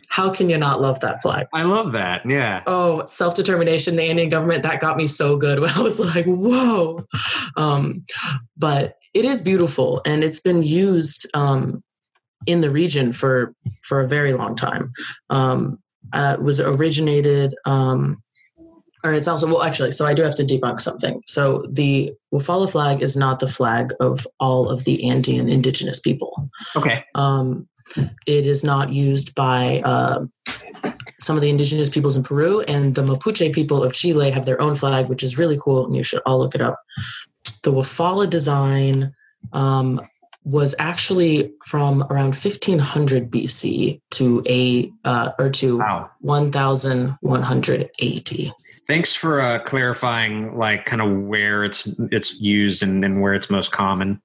[0.09, 1.47] How can you not love that flag?
[1.53, 2.21] I love that.
[2.27, 2.63] Yeah.
[2.65, 5.59] Oh, self determination, the Andean government, that got me so good.
[5.67, 7.05] When I was like, whoa.
[7.55, 8.01] Um,
[8.57, 11.83] but it is beautiful and it's been used um,
[12.45, 13.53] in the region for
[13.83, 14.91] for a very long time.
[15.29, 15.79] Um,
[16.13, 18.17] uh, was originated um,
[19.07, 21.21] or it's also well actually so i do have to debunk something.
[21.25, 26.49] So the wafala flag is not the flag of all of the andean indigenous people.
[26.75, 27.03] Okay.
[27.15, 27.67] Um,
[28.25, 30.25] it is not used by uh,
[31.19, 34.61] some of the indigenous peoples in peru and the mapuche people of chile have their
[34.61, 36.79] own flag which is really cool and you should all look it up.
[37.63, 39.13] The wafala design
[39.53, 40.01] um,
[40.47, 46.09] was actually from around 1500 BC to a uh, or to wow.
[46.21, 48.53] 1180.
[48.87, 53.49] Thanks for uh, clarifying, like kind of where it's it's used and, and where it's
[53.49, 54.21] most common.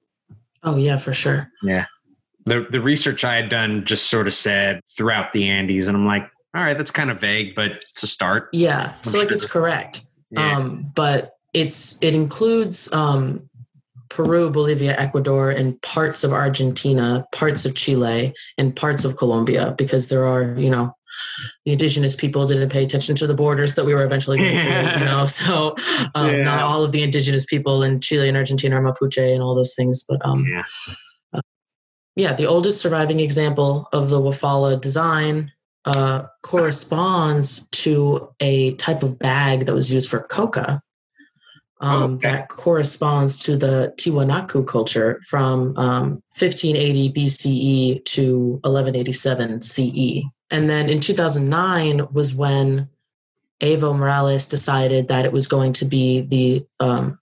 [0.63, 1.51] Oh yeah, for sure.
[1.61, 1.87] Yeah,
[2.45, 6.05] the the research I had done just sort of said throughout the Andes, and I'm
[6.05, 6.23] like,
[6.55, 8.47] all right, that's kind of vague, but it's a start.
[8.53, 10.55] Yeah, so like it's correct, yeah.
[10.55, 13.49] um, but it's it includes um,
[14.13, 20.09] Peru, Bolivia, Ecuador, and parts of Argentina, parts of Chile, and parts of Colombia, because
[20.09, 20.95] there are, you know,
[21.65, 24.55] the indigenous people didn't pay attention to the borders that we were eventually going to
[24.55, 24.99] yeah.
[24.99, 25.25] you know.
[25.25, 25.75] So
[26.13, 26.43] um, yeah.
[26.43, 29.73] not all of the indigenous people in Chile and Argentina are Mapuche and all those
[29.73, 30.63] things, but um, yeah.
[31.33, 31.41] Uh,
[32.15, 35.51] yeah, the oldest surviving example of the Wafala design
[35.85, 40.83] uh, corresponds to a type of bag that was used for coca
[41.83, 42.31] um, okay.
[42.31, 50.23] that corresponds to the Tiwanaku culture from um, 1580 BCE to 1187 CE.
[50.49, 52.87] And then in 2009 was when
[53.61, 57.19] Evo Morales decided that it was going to be the um,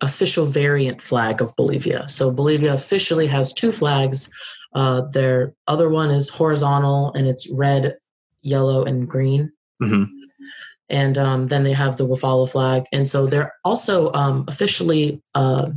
[0.00, 2.08] official variant flag of Bolivia.
[2.08, 4.32] So Bolivia officially has two flags.
[4.74, 7.96] Uh, their other one is horizontal and it's red,
[8.42, 9.52] yellow, and green.
[9.80, 10.19] Mm-hmm
[10.90, 15.22] and um, then they have the Wafala flag, and so they're also um, officially.
[15.34, 15.70] Uh,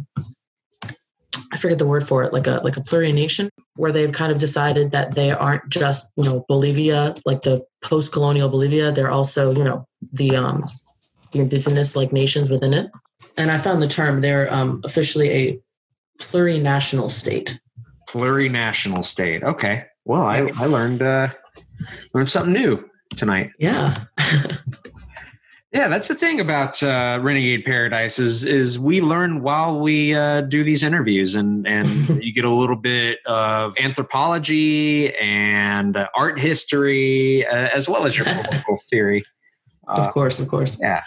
[1.52, 4.38] I forget the word for it, like a like a plurination, where they've kind of
[4.38, 8.92] decided that they aren't just you know Bolivia, like the post-colonial Bolivia.
[8.92, 10.64] They're also you know the um,
[11.32, 12.92] the indigenous like nations within it.
[13.38, 15.60] And I found the term they're um, officially a
[16.20, 17.60] plurinational state.
[18.10, 19.44] Plurinational state.
[19.44, 19.86] Okay.
[20.06, 21.28] Well, I I learned uh,
[22.14, 23.52] learned something new tonight.
[23.60, 23.96] Yeah.
[25.74, 30.42] Yeah, that's the thing about uh, Renegade Paradise is is we learn while we uh,
[30.42, 31.88] do these interviews, and and
[32.24, 38.16] you get a little bit of anthropology and uh, art history uh, as well as
[38.16, 39.24] your political theory.
[39.88, 40.80] of course, of course.
[40.80, 41.04] Yeah.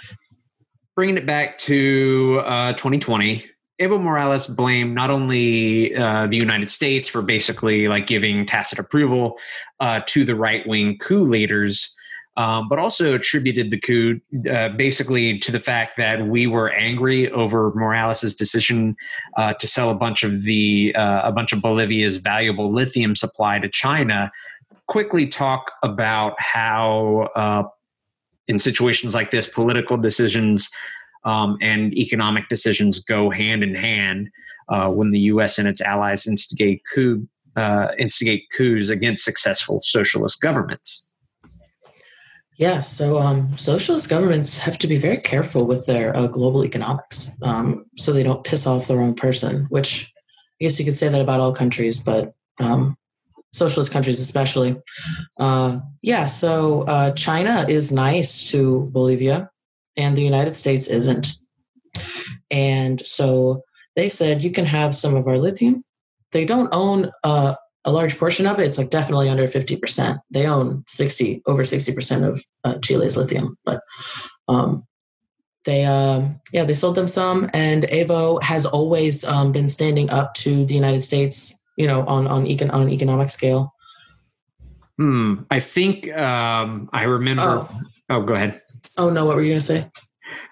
[0.96, 2.40] Bringing it back to
[2.76, 8.46] 2020, uh, Evo Morales blamed not only uh, the United States for basically like giving
[8.46, 9.38] tacit approval
[9.78, 11.95] uh, to the right wing coup leaders,
[12.36, 14.20] um, but also attributed the coup
[14.50, 18.96] uh, basically to the fact that we were angry over Morales's decision
[19.36, 23.58] uh, to sell a bunch of the uh, a bunch of Bolivia's valuable lithium supply
[23.58, 24.30] to China.
[24.86, 27.62] Quickly talk about how uh,
[28.48, 30.68] in situations like this, political decisions
[31.24, 34.28] um, and economic decisions go hand in hand
[34.68, 35.58] uh, when the U.S.
[35.58, 37.26] and its allies instigate coup
[37.56, 41.05] uh, instigate coups against successful socialist governments.
[42.56, 47.38] Yeah, so um, socialist governments have to be very careful with their uh, global economics
[47.42, 50.10] um, so they don't piss off the wrong person, which
[50.58, 52.96] I guess you could say that about all countries, but um,
[53.52, 54.76] socialist countries especially.
[55.38, 59.50] Uh, yeah, so uh, China is nice to Bolivia
[59.98, 61.34] and the United States isn't.
[62.50, 63.64] And so
[63.96, 65.84] they said, you can have some of our lithium.
[66.32, 67.56] They don't own uh,
[67.86, 68.66] a large portion of it.
[68.66, 70.18] It's like definitely under 50%.
[70.30, 73.80] They own 60, over 60% of uh, Chile's lithium, but
[74.48, 74.82] um,
[75.64, 77.48] they, um, yeah, they sold them some.
[77.54, 82.26] And Evo has always um, been standing up to the United States, you know, on,
[82.26, 83.72] on, econ- on an economic scale.
[84.98, 85.42] Hmm.
[85.50, 87.42] I think um, I remember.
[87.42, 87.80] Oh.
[88.10, 88.58] oh, go ahead.
[88.96, 89.26] Oh, no.
[89.26, 89.88] What were you going to say?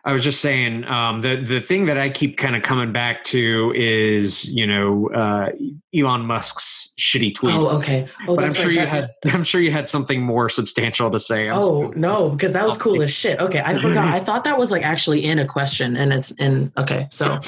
[0.07, 3.25] I was just saying um, the the thing that I keep kind of coming back
[3.25, 5.51] to is you know uh,
[5.97, 7.55] Elon Musk's shitty tweets.
[7.55, 8.07] Oh, okay.
[8.29, 11.49] Oh, but I'm sure you had I'm sure you had something more substantial to say.
[11.49, 13.41] I'm oh no, because that was cool as shit.
[13.41, 14.13] Okay, I forgot.
[14.13, 16.71] I thought that was like actually in a question, and it's in.
[16.77, 17.41] Okay, so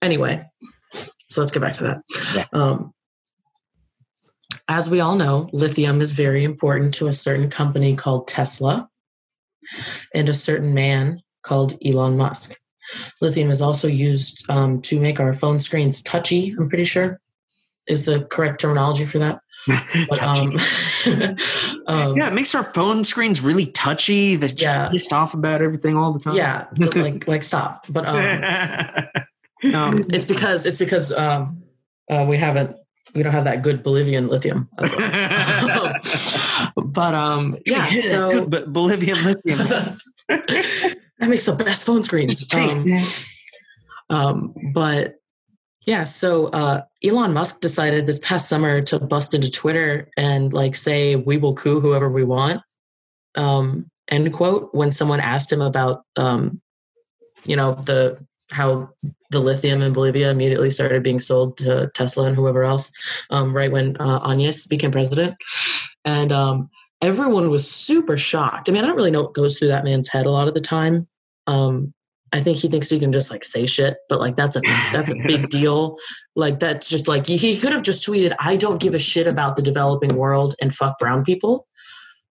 [0.00, 0.44] anyway,
[1.28, 2.02] so let's get back to that.
[2.36, 2.46] Yeah.
[2.52, 2.94] Um,
[4.68, 8.88] as we all know, lithium is very important to a certain company called Tesla
[10.14, 12.58] and a certain man called Elon Musk.
[13.20, 17.20] Lithium is also used um, to make our phone screens touchy, I'm pretty sure,
[17.86, 19.40] is the correct terminology for that.
[20.10, 20.50] But, um,
[21.86, 24.36] um, yeah, it makes our phone screens really touchy.
[24.36, 24.90] They're just yeah.
[24.90, 26.36] pissed off about everything all the time.
[26.36, 27.86] Yeah, like like stop.
[27.88, 28.42] But um,
[29.74, 31.62] um, it's because it's because um,
[32.10, 32.76] uh, we haven't
[33.14, 34.68] we don't have that good Bolivian lithium.
[36.76, 39.96] but um, yeah, so but Bolivian lithium
[41.18, 42.46] that makes the best phone screens.
[42.52, 42.84] Um,
[44.10, 45.16] um, but
[45.86, 50.74] yeah, so uh, Elon Musk decided this past summer to bust into Twitter and like
[50.74, 52.62] say we will coup whoever we want.
[53.34, 54.74] Um, end quote.
[54.74, 56.60] When someone asked him about, um,
[57.44, 58.90] you know, the how
[59.30, 62.92] the lithium in Bolivia immediately started being sold to Tesla and whoever else,
[63.30, 65.36] um, right when uh, Áñez became president,
[66.04, 66.70] and um,
[67.04, 68.68] everyone was super shocked.
[68.68, 70.54] I mean, I don't really know what goes through that man's head a lot of
[70.54, 71.06] the time.
[71.46, 71.92] Um,
[72.32, 74.60] I think he thinks he can just like say shit, but like that's a
[74.92, 75.98] that's a big deal.
[76.34, 79.54] Like that's just like he could have just tweeted, "I don't give a shit about
[79.54, 81.68] the developing world and fuck brown people."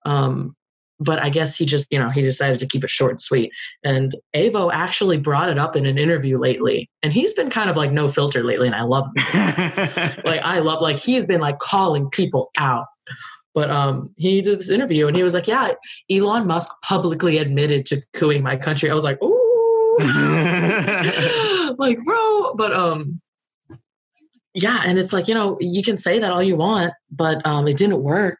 [0.05, 0.55] Um,
[1.01, 3.51] but I guess he just you know he decided to keep it short and sweet.
[3.84, 7.76] And Evo actually brought it up in an interview lately, and he's been kind of
[7.76, 9.13] like no filter lately, and I love him.
[10.24, 12.86] like I love like he's been like calling people out.
[13.53, 15.73] But um, he did this interview and he was like, "Yeah,
[16.09, 19.49] Elon Musk publicly admitted to cooing my country." I was like, "Ooh."
[21.77, 23.19] like, bro, but um
[24.53, 27.67] yeah, and it's like, you know, you can say that all you want, but um
[27.67, 28.39] it didn't work.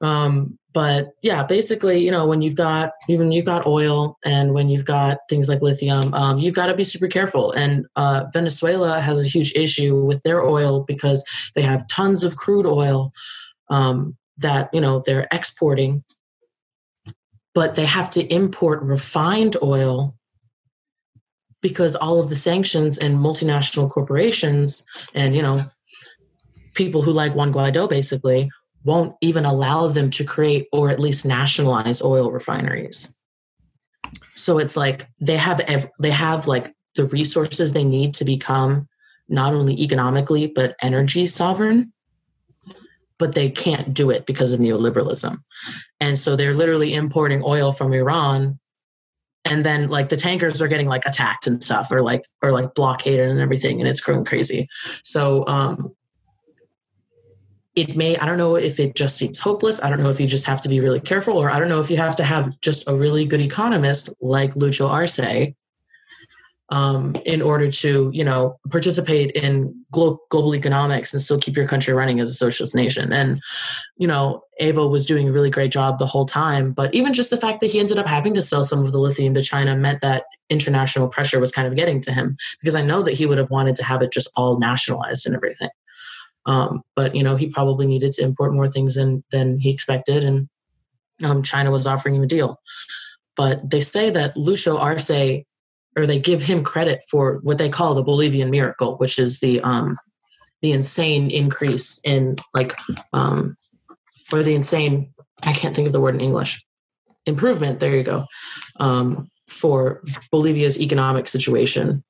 [0.00, 4.68] Um but yeah, basically, you know, when you've got even you've got oil and when
[4.68, 7.52] you've got things like lithium, um, you've got to be super careful.
[7.52, 11.24] And uh, Venezuela has a huge issue with their oil because
[11.54, 13.12] they have tons of crude oil
[13.70, 16.04] um, that you know they're exporting,
[17.54, 20.14] but they have to import refined oil
[21.62, 24.84] because all of the sanctions and multinational corporations
[25.14, 25.64] and you know
[26.74, 28.50] people who like Juan Guaido basically
[28.84, 33.18] won't even allow them to create or at least nationalize oil refineries.
[34.36, 38.86] So it's like they have ev- they have like the resources they need to become
[39.28, 41.93] not only economically but energy sovereign
[43.18, 45.36] but they can't do it because of neoliberalism.
[46.00, 48.58] And so they're literally importing oil from Iran
[49.44, 52.74] and then like the tankers are getting like attacked and stuff or like or like
[52.74, 54.66] blockaded and everything and it's growing crazy
[55.02, 55.94] so um
[57.74, 60.26] it may i don't know if it just seems hopeless i don't know if you
[60.26, 62.58] just have to be really careful or i don't know if you have to have
[62.60, 65.18] just a really good economist like Lucho Arce
[66.74, 71.68] um, in order to you know participate in glo- global economics and still keep your
[71.68, 73.12] country running as a socialist nation.
[73.12, 73.40] And
[73.96, 77.30] you know evo was doing a really great job the whole time but even just
[77.30, 79.76] the fact that he ended up having to sell some of the lithium to china
[79.76, 83.26] meant that international pressure was kind of getting to him because i know that he
[83.26, 85.70] would have wanted to have it just all nationalized and everything.
[86.46, 90.22] Um, but you know he probably needed to import more things than than he expected
[90.22, 90.48] and
[91.24, 92.60] um, china was offering him a deal.
[93.36, 95.10] But they say that lucho arce
[95.96, 99.60] or they give him credit for what they call the Bolivian miracle, which is the
[99.62, 99.96] um,
[100.62, 102.74] the insane increase in like
[103.12, 103.56] um,
[104.32, 105.12] or the insane
[105.44, 106.64] I can't think of the word in English
[107.26, 107.80] improvement.
[107.80, 108.26] There you go
[108.80, 112.02] um, for Bolivia's economic situation.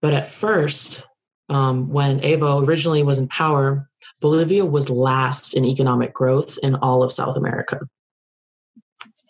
[0.00, 1.04] But at first,
[1.48, 3.88] um, when Evo originally was in power,
[4.20, 7.80] Bolivia was last in economic growth in all of South America.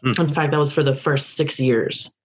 [0.04, 0.18] Mm.
[0.18, 2.16] In fact, that was for the first six years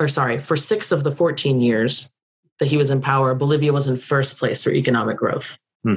[0.00, 2.16] or sorry, for six of the 14 years
[2.58, 5.58] that he was in power, Bolivia was in first place for economic growth.
[5.84, 5.94] Hmm.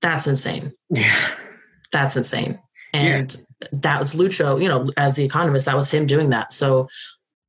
[0.00, 0.72] That's insane.
[0.90, 1.16] Yeah.
[1.92, 2.58] That's insane.
[2.92, 3.68] And yeah.
[3.72, 6.52] that was Lucho, you know, as the economist, that was him doing that.
[6.52, 6.88] So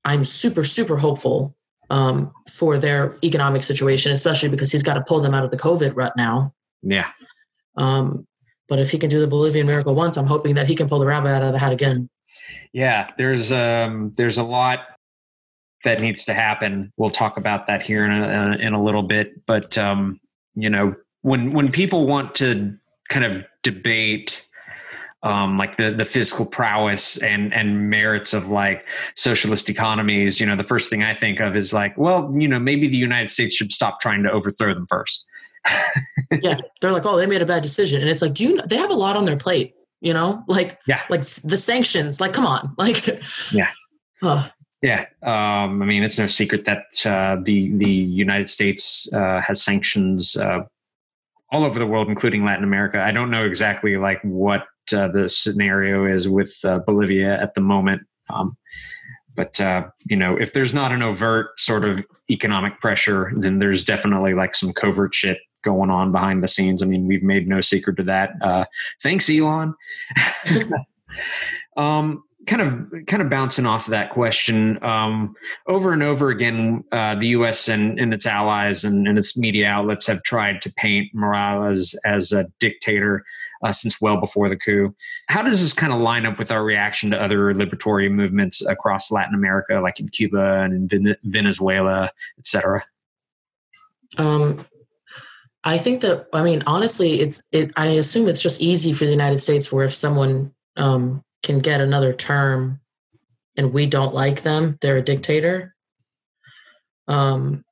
[0.03, 1.55] I'm super, super hopeful
[1.89, 5.57] um, for their economic situation, especially because he's got to pull them out of the
[5.57, 6.53] COVID rut now.
[6.81, 7.09] Yeah.
[7.75, 8.27] Um,
[8.67, 10.99] but if he can do the Bolivian miracle once, I'm hoping that he can pull
[10.99, 12.09] the rabbit out of the hat again.
[12.73, 14.81] Yeah, there's um, there's a lot
[15.83, 16.91] that needs to happen.
[16.97, 19.45] We'll talk about that here in a, in a little bit.
[19.45, 20.19] But um,
[20.55, 22.77] you know, when when people want to
[23.09, 24.45] kind of debate
[25.23, 30.55] um, like the the physical prowess and and merits of like socialist economies, you know,
[30.55, 33.55] the first thing I think of is like, well, you know, maybe the United States
[33.55, 35.27] should stop trying to overthrow them first.
[36.41, 38.61] yeah, they're like, oh, they made a bad decision, and it's like, do you?
[38.61, 41.01] They have a lot on their plate you know like yeah.
[41.09, 43.07] like the sanctions like come on like
[43.51, 43.69] yeah.
[44.81, 49.63] Yeah um, i mean it's no secret that uh, the the united states uh, has
[49.63, 50.59] sanctions uh,
[51.51, 52.99] all over the world including latin america.
[53.01, 57.61] I don't know exactly like what uh, the scenario is with uh, bolivia at the
[57.61, 58.57] moment um,
[59.35, 63.83] but uh, you know if there's not an overt sort of economic pressure then there's
[63.83, 66.81] definitely like some covert shit going on behind the scenes.
[66.81, 68.31] I mean, we've made no secret to that.
[68.41, 68.65] Uh,
[69.01, 69.75] thanks, Elon.
[71.77, 75.35] um, kind of kind of bouncing off of that question um,
[75.67, 79.67] over and over again uh, the us and, and its allies and, and, its media
[79.67, 83.23] outlets have tried to paint morales as a dictator
[83.63, 84.93] uh, since well before the coup
[85.27, 89.11] how does this kind of line up with our reaction to other liberatory movements across
[89.11, 92.83] latin america like in cuba and in venezuela etc
[94.17, 94.65] um,
[95.63, 97.71] I think that I mean honestly, it's it.
[97.75, 101.81] I assume it's just easy for the United States where if someone um, can get
[101.81, 102.79] another term
[103.57, 105.75] and we don't like them, they're a dictator.
[107.07, 107.63] Um,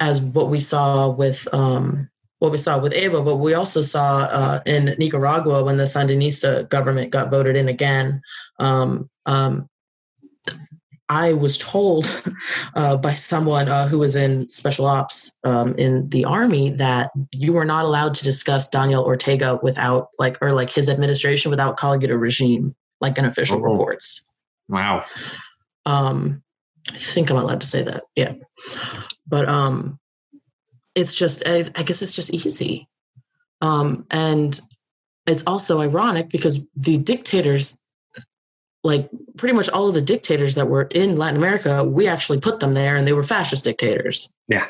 [0.00, 2.08] as what we saw with um,
[2.38, 6.68] what we saw with Evo, but we also saw uh, in Nicaragua when the Sandinista
[6.68, 8.20] government got voted in again.
[8.58, 9.68] Um, um,
[11.12, 12.22] I was told
[12.74, 17.52] uh, by someone uh, who was in special ops um, in the army that you
[17.52, 22.00] were not allowed to discuss Daniel Ortega without like or like his administration without calling
[22.00, 23.62] it a regime, like in official oh.
[23.62, 24.26] reports.
[24.70, 25.04] Wow.
[25.84, 26.42] Um,
[26.88, 28.04] I think I'm allowed to say that.
[28.16, 28.32] Yeah,
[29.26, 30.00] but um,
[30.96, 32.88] it's just I, I guess it's just easy,
[33.60, 34.58] um, and
[35.26, 37.81] it's also ironic because the dictators
[38.84, 42.60] like pretty much all of the dictators that were in Latin America, we actually put
[42.60, 44.34] them there and they were fascist dictators.
[44.48, 44.66] Yeah.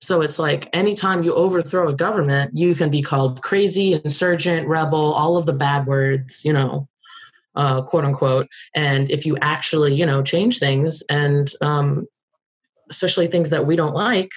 [0.00, 5.12] So it's like anytime you overthrow a government, you can be called crazy, insurgent, rebel,
[5.12, 6.88] all of the bad words, you know,
[7.54, 8.48] uh, quote unquote.
[8.74, 12.06] And if you actually, you know, change things and um,
[12.90, 14.30] especially things that we don't like,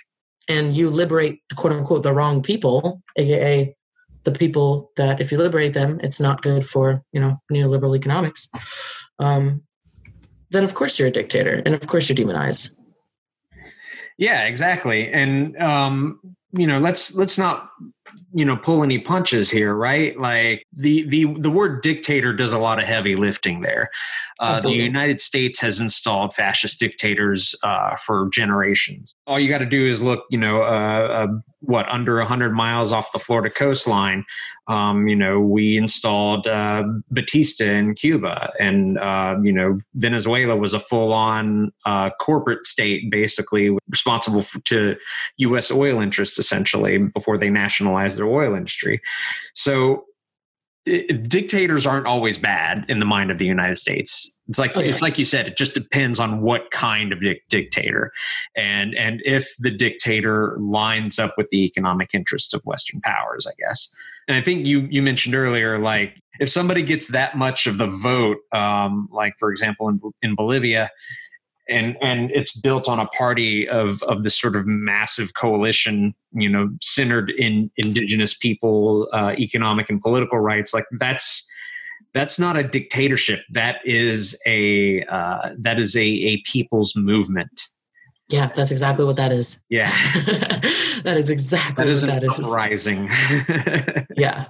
[0.49, 3.76] and you liberate quote unquote the wrong people, aka
[4.24, 8.49] the people that if you liberate them, it's not good for, you know, neoliberal economics
[9.20, 9.63] um,
[10.49, 12.80] then of course you're a dictator and of course you're demonized.
[14.18, 15.11] Yeah, exactly.
[15.11, 16.20] And um,
[16.51, 17.70] you know, let's let's not
[18.34, 20.18] you know pull any punches here, right?
[20.20, 23.89] Like the the the word dictator does a lot of heavy lifting there.
[24.39, 29.16] Uh, the United States has installed fascist dictators uh, for generations.
[29.26, 31.28] All you got to do is look, you know, uh, uh
[31.62, 34.24] what under 100 miles off the Florida coastline.
[34.68, 40.76] Um, you know, we installed uh, Batista in Cuba, and uh, you know, Venezuela was
[40.76, 41.72] a full-on
[42.20, 44.97] corporate state, basically responsible for, to
[45.38, 45.72] U.S.
[45.72, 49.02] oil interests, essentially, before they nationalized their oil industry.
[49.54, 50.06] So
[51.28, 54.36] dictators aren't always bad in the mind of the United States.
[54.48, 54.89] It's like okay.
[54.89, 55.48] it's like you said.
[55.48, 58.12] It just depends on what kind of dictator,
[58.56, 63.54] and and if the dictator lines up with the economic interests of Western powers, I
[63.60, 63.93] guess.
[64.28, 67.88] And I think you you mentioned earlier, like if somebody gets that much of the
[67.88, 70.89] vote, um, like for example in in Bolivia,
[71.70, 76.49] and and it's built on a party of of this sort of massive coalition you
[76.49, 80.74] know centered in indigenous people uh, economic and political rights.
[80.74, 81.47] Like that's
[82.13, 83.41] that's not a dictatorship.
[83.51, 87.63] That is a uh, that is a a people's movement.
[88.30, 89.63] Yeah that's exactly what that is.
[89.70, 89.91] Yeah.
[91.03, 92.53] That is exactly that is what that is.
[92.53, 93.07] rising
[94.18, 94.47] yeah.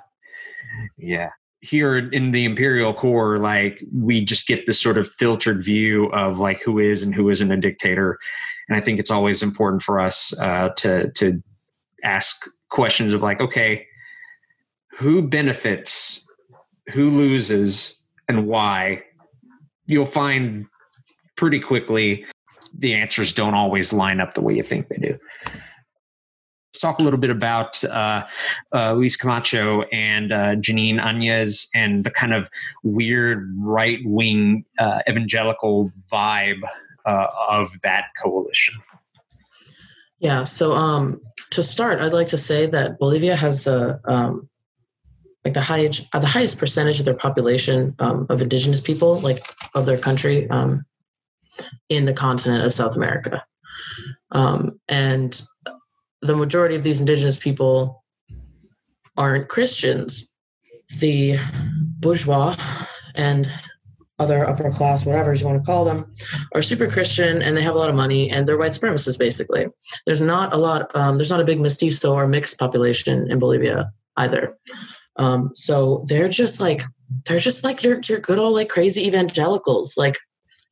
[0.98, 1.30] Yeah
[1.62, 6.38] here in the imperial core like we just get this sort of filtered view of
[6.40, 8.20] like who is and who isn't a dictator.
[8.70, 11.42] And i think it's always important for us uh, to to
[12.04, 13.86] ask questions of like okay
[14.98, 16.28] who benefits
[16.94, 19.04] who loses and why?
[19.86, 20.66] You'll find
[21.36, 22.26] pretty quickly
[22.78, 25.18] the answers don't always line up the way you think they do
[26.78, 28.28] Let's talk a little bit about uh,
[28.72, 32.52] uh, Luis Camacho and uh, Jeanine Áñez and the kind of
[32.84, 36.62] weird right wing uh, evangelical vibe
[37.04, 38.76] uh, of that coalition.
[40.20, 40.44] Yeah.
[40.44, 41.20] So um,
[41.50, 44.48] to start, I'd like to say that Bolivia has the um,
[45.44, 49.40] like the highest uh, the highest percentage of their population um, of indigenous people, like
[49.74, 50.86] of their country, um,
[51.90, 53.44] in the continent of South America.
[54.30, 55.42] Um, and
[56.22, 58.04] the majority of these indigenous people
[59.16, 60.36] aren't Christians.
[61.00, 61.38] The
[62.00, 62.56] bourgeois
[63.16, 63.50] and
[64.20, 66.12] other upper class, whatever you want to call them,
[66.56, 69.68] are super Christian and they have a lot of money and they're white supremacists basically.
[70.06, 73.92] There's not a lot, um, there's not a big mestizo or mixed population in Bolivia
[74.16, 74.58] either.
[75.18, 76.82] Um, so they're just like,
[77.26, 80.18] they're just like your, your good old like crazy evangelicals, like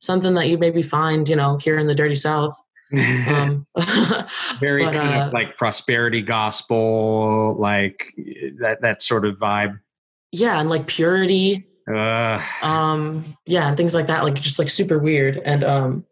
[0.00, 2.54] something that you maybe find, you know, here in the dirty South
[2.92, 3.66] um,
[4.60, 8.12] very but, kind uh, of like prosperity gospel, like
[8.60, 9.78] that that sort of vibe.
[10.32, 11.66] Yeah, and like purity.
[11.92, 12.42] Uh.
[12.62, 15.40] Um, yeah, and things like that, like just like super weird.
[15.44, 16.04] And um,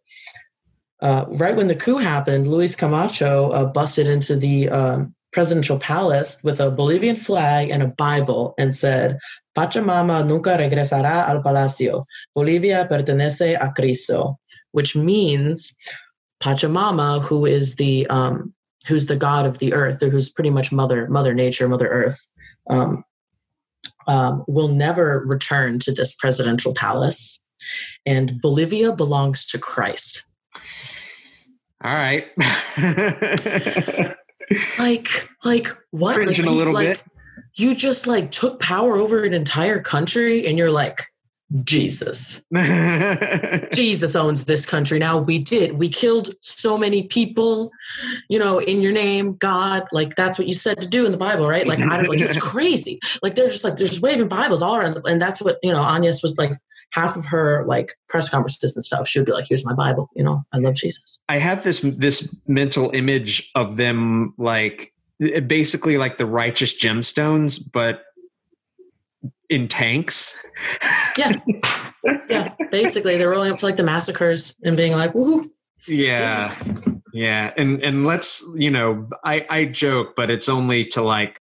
[1.00, 6.42] uh, right when the coup happened, Luis Camacho uh, busted into the um, presidential palace
[6.44, 9.18] with a Bolivian flag and a Bible and said,
[9.56, 12.02] Pachamama nunca regresará al palacio.
[12.34, 14.38] Bolivia pertenece a Cristo,
[14.72, 15.76] which means
[16.44, 18.52] Pachamama, who is the um,
[18.86, 22.18] who's the god of the earth, or who's pretty much mother Mother Nature, Mother Earth,
[22.68, 23.02] um,
[24.06, 27.48] um, will never return to this presidential palace,
[28.04, 30.22] and Bolivia belongs to Christ.
[31.82, 32.26] All right.
[34.78, 35.08] like,
[35.44, 36.14] like what?
[36.14, 37.04] Cringing like, a little like, bit.
[37.56, 41.06] You just like took power over an entire country, and you're like,
[41.62, 42.44] Jesus.
[43.72, 45.18] Jesus owns this country now.
[45.18, 45.78] We did.
[45.78, 47.70] We killed so many people,
[48.28, 49.84] you know, in your name, God.
[49.92, 51.66] Like that's what you said to do in the Bible, right?
[51.66, 52.98] Like I don't like it's crazy.
[53.22, 55.84] Like they're just like they're just waving Bibles all around, and that's what you know.
[55.84, 56.56] Áñez was like
[56.90, 59.06] half of her like press conferences and stuff.
[59.06, 60.42] She would be like, "Here's my Bible," you know.
[60.52, 61.20] I love Jesus.
[61.28, 64.92] I have this this mental image of them like
[65.46, 68.02] basically like the righteous gemstones, but
[69.50, 70.36] in tanks.
[71.16, 71.36] Yeah.
[72.28, 72.54] yeah.
[72.70, 75.44] Basically, they're rolling up to like the massacres and being like, woohoo.
[75.86, 76.44] Yeah.
[76.44, 76.88] Jesus.
[77.12, 77.52] Yeah.
[77.56, 81.40] And and let's, you know, I, I joke, but it's only to like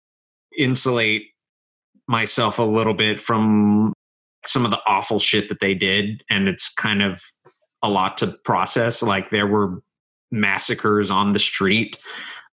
[0.58, 1.24] insulate
[2.08, 3.94] myself a little bit from
[4.46, 6.24] some of the awful shit that they did.
[6.30, 7.22] And it's kind of
[7.84, 9.04] a lot to process.
[9.04, 9.82] Like there were
[10.32, 11.98] massacres on the street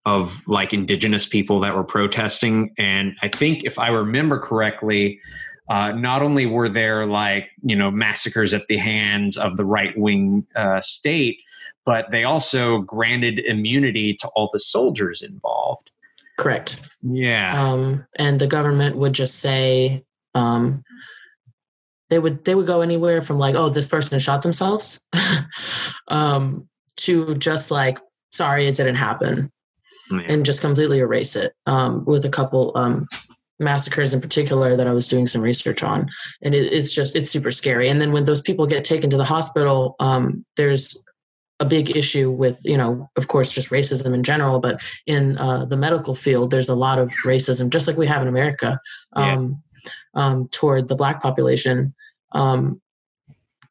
[0.05, 2.73] of like indigenous people that were protesting.
[2.77, 5.19] And I think if I remember correctly,
[5.69, 9.97] uh, not only were there like you know massacres at the hands of the right
[9.97, 11.41] wing uh, state,
[11.85, 15.91] but they also granted immunity to all the soldiers involved.
[16.37, 16.97] Correct.
[17.01, 17.71] Yeah.
[17.71, 20.83] Um, and the government would just say, um,
[22.09, 25.07] they would they would go anywhere from like, oh, this person shot themselves,
[26.09, 27.99] um, to just like,
[28.31, 29.51] sorry, it didn't happen,
[30.11, 30.21] Yeah.
[30.27, 31.53] and just completely erase it.
[31.65, 33.07] Um, with a couple um,
[33.59, 36.09] massacres in particular that I was doing some research on,
[36.41, 37.89] and it, it's just it's super scary.
[37.89, 41.05] And then when those people get taken to the hospital, um, there's
[41.59, 45.63] a big issue with you know of course just racism in general but in uh,
[45.65, 48.79] the medical field there's a lot of racism just like we have in america
[49.13, 49.61] um,
[50.15, 51.93] um, toward the black population
[52.33, 52.81] um,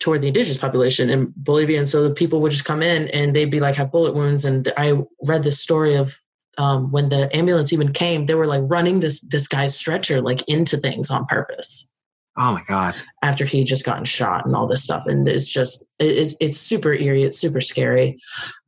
[0.02, 3.34] toward the indigenous population in bolivia and so the people would just come in and
[3.34, 4.92] they'd be like have bullet wounds and i
[5.28, 6.18] read this story of
[6.58, 10.42] um, when the ambulance even came they were like running this this guy's stretcher like
[10.48, 11.94] into things on purpose
[12.36, 12.94] oh my god.
[13.22, 16.56] after he just gotten shot and all this stuff and it's just it, it's it's
[16.58, 18.18] super eerie it's super scary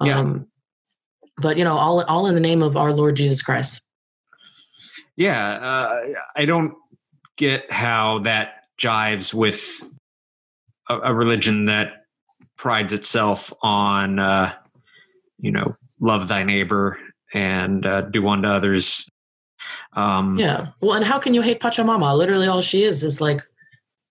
[0.02, 0.18] Yeah.
[0.20, 0.46] um
[1.42, 3.82] but you know all all in the name of our lord jesus christ
[5.16, 5.52] Yeah.
[5.52, 6.00] Uh,
[6.36, 6.74] I don't
[7.36, 9.60] get how that jives with
[10.88, 12.04] a, a religion that
[12.56, 14.52] prides itself on, uh,
[15.38, 16.98] you know, love thy neighbor
[17.32, 19.08] and uh, do unto others.
[19.94, 23.40] Um, yeah well and how can you hate pachamama literally all she is is like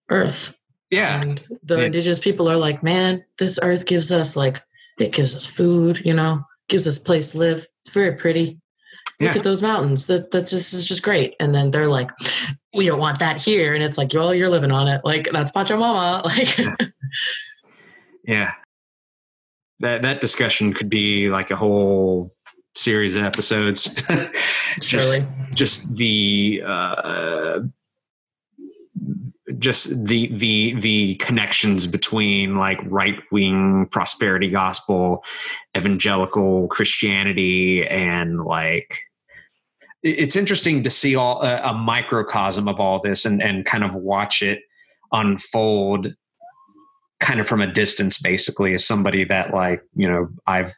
[0.09, 0.57] earth
[0.89, 1.21] Yeah.
[1.21, 1.85] and the Yeah.
[1.85, 4.63] indigenous people are like man this earth gives us like
[4.99, 8.59] it gives us food you know gives us place to live it's very pretty
[9.23, 9.37] look Yeah.
[9.39, 10.05] at those mountains.
[10.07, 11.35] That that's just this is just great.
[11.39, 12.09] And then they're like
[12.73, 13.73] we don't want that here.
[13.73, 15.01] And it's like well you're living on it.
[15.03, 16.23] Like that's pachamama
[16.69, 16.79] like
[18.25, 18.53] Yeah.
[19.79, 22.33] That that discussion could be like a whole
[22.75, 23.83] series of episodes.
[24.79, 25.25] Just- surely.
[25.53, 27.59] just the uh,
[29.59, 35.23] just the the the connections between like right wing prosperity gospel,
[35.77, 38.97] evangelical Christianity, and like
[40.03, 43.95] it's interesting to see all a, a microcosm of all this and and kind of
[43.95, 44.59] watch it
[45.11, 46.13] unfold
[47.19, 50.73] kind of from a distance basically as somebody that like you know i've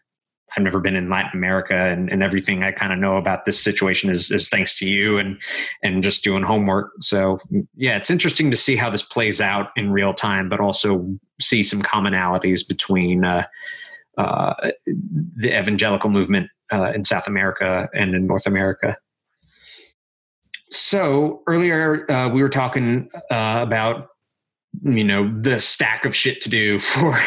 [0.56, 3.60] i've never been in latin america and, and everything i kind of know about this
[3.60, 5.42] situation is, is thanks to you and
[5.82, 6.92] and just doing homework.
[7.00, 7.40] So
[7.76, 11.08] yeah it's interesting to see how this plays out in real time but also
[11.42, 13.46] see some commonalities between uh,
[14.18, 14.54] uh,
[14.86, 18.96] the evangelical movement uh, in south america and in north america
[20.76, 24.10] so earlier uh, we were talking uh, about
[24.84, 27.20] you know the stack of shit to do for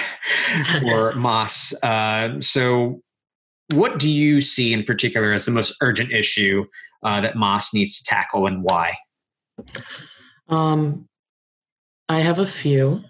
[0.80, 1.74] for MAS.
[1.82, 3.00] Uh, so,
[3.72, 6.64] what do you see in particular as the most urgent issue
[7.04, 8.94] uh, that MAS needs to tackle, and why?
[10.48, 11.06] Um,
[12.08, 13.02] I have a few.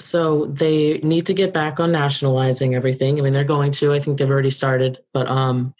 [0.00, 3.18] So they need to get back on nationalizing everything.
[3.18, 3.92] I mean, they're going to.
[3.92, 5.74] I think they've already started, but um,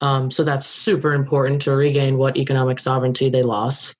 [0.00, 3.94] um, so that's super important to regain what economic sovereignty they lost.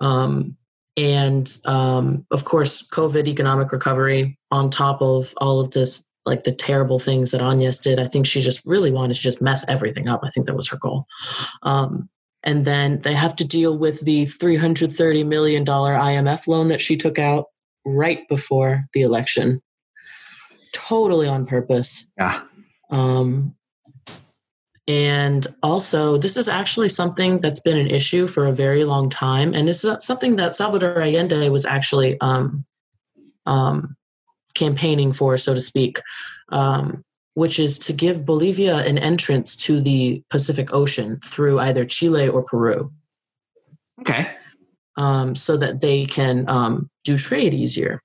[0.00, 0.56] Um,
[0.96, 6.52] and um, of course, COVID economic recovery on top of all of this, like the
[6.52, 7.98] terrible things that Áñez did.
[7.98, 10.20] I think she just really wanted to just mess everything up.
[10.24, 11.06] I think that was her goal.
[11.62, 12.08] Um,
[12.42, 17.18] And then they have to deal with the $330 million IMF loan that she took
[17.18, 17.46] out
[17.84, 19.60] right before the election.
[20.72, 22.12] Totally on purpose.
[22.16, 22.42] Yeah.
[22.90, 23.54] Um,
[24.88, 29.52] and also, this is actually something that's been an issue for a very long time.
[29.52, 32.64] And it's something that Salvador Allende was actually um,
[33.46, 33.96] um,
[34.54, 35.98] campaigning for, so to speak,
[36.50, 37.02] um,
[37.34, 42.44] which is to give Bolivia an entrance to the Pacific Ocean through either Chile or
[42.44, 42.92] Peru.
[44.00, 44.30] Okay.
[44.96, 48.00] Um, so that they can um, do trade easier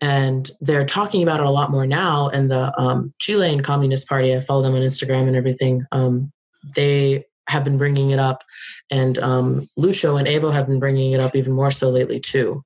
[0.00, 2.28] and they're talking about it a lot more now.
[2.28, 5.84] And the um, Chilean Communist Party, I follow them on Instagram and everything.
[5.92, 6.32] Um,
[6.76, 8.44] they have been bringing it up,
[8.90, 12.62] and um, Lucho and Evo have been bringing it up even more so lately too.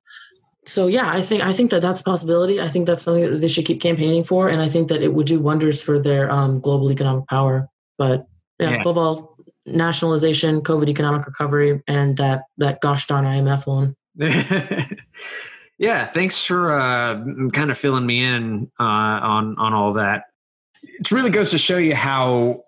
[0.65, 2.61] So yeah, I think I think that that's a possibility.
[2.61, 5.13] I think that's something that they should keep campaigning for, and I think that it
[5.13, 7.67] would do wonders for their um, global economic power.
[7.97, 8.27] But
[8.59, 13.95] yeah, yeah, above all, nationalization, COVID economic recovery, and that that gosh darn IMF loan.
[15.83, 17.21] Yeah, thanks for uh,
[17.51, 20.27] kind of filling me in uh, on on all that.
[20.81, 22.63] It really goes to show you how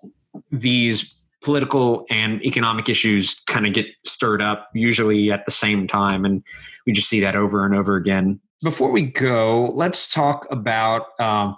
[0.51, 6.25] these political and economic issues kind of get stirred up usually at the same time,
[6.25, 6.43] and
[6.85, 8.37] we just see that over and over again.
[8.61, 11.53] Before we go, let's talk about uh,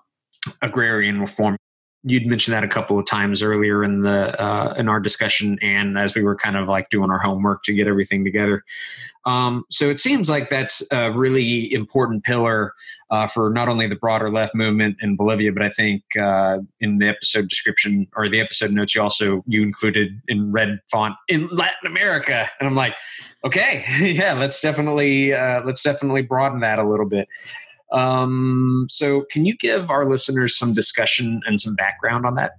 [0.61, 1.57] agrarian reform
[2.03, 5.97] you'd mentioned that a couple of times earlier in the uh, in our discussion and
[5.97, 8.63] as we were kind of like doing our homework to get everything together.
[9.25, 12.73] Um, so it seems like that's a really important pillar
[13.11, 16.99] uh, for not only the broader left movement in bolivia but i think uh, in
[16.99, 21.47] the episode description or the episode notes you also you included in red font in
[21.49, 22.47] latin america.
[22.59, 22.95] And i'm like
[23.43, 27.27] okay yeah let's definitely uh, let's definitely broaden that a little bit
[27.91, 32.53] um, so, can you give our listeners some discussion and some background on that?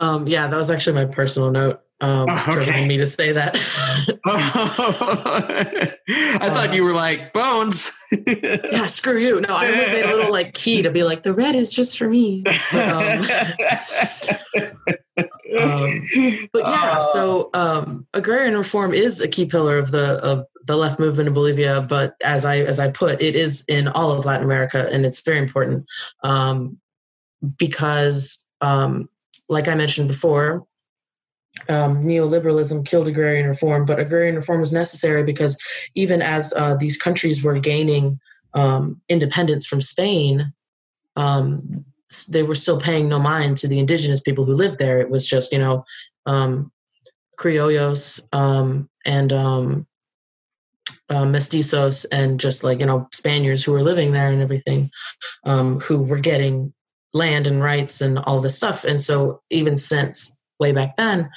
[0.00, 1.80] Um, yeah, that was actually my personal note.
[2.00, 2.86] Um, oh, okay.
[2.86, 3.54] me to say that.
[4.26, 5.94] I
[6.50, 7.92] thought uh, you were like bones.
[8.26, 9.40] yeah, screw you.
[9.40, 11.96] No, I almost made a little like key to be like the red is just
[11.96, 12.42] for me.
[12.44, 13.24] But, um,
[15.58, 16.08] um,
[16.52, 20.98] but yeah, so um, agrarian reform is a key pillar of the of the left
[20.98, 24.44] movement in Bolivia, but as I as I put, it is in all of Latin
[24.44, 25.86] America, and it's very important
[26.22, 26.78] um,
[27.58, 29.08] because, um,
[29.48, 30.66] like I mentioned before,
[31.68, 35.58] um, neoliberalism killed agrarian reform, but agrarian reform was necessary because
[35.94, 38.18] even as uh, these countries were gaining
[38.54, 40.52] um, independence from Spain,
[41.16, 41.84] um,
[42.30, 45.00] they were still paying no mind to the indigenous people who lived there.
[45.00, 45.84] It was just you know
[46.26, 46.70] um,
[47.38, 49.86] criollos um, and um,
[51.08, 54.90] uh, mestizos and just like you know Spaniards who were living there and everything,
[55.44, 56.72] um, who were getting
[57.12, 58.84] land and rights and all this stuff.
[58.84, 61.30] And so even since way back then,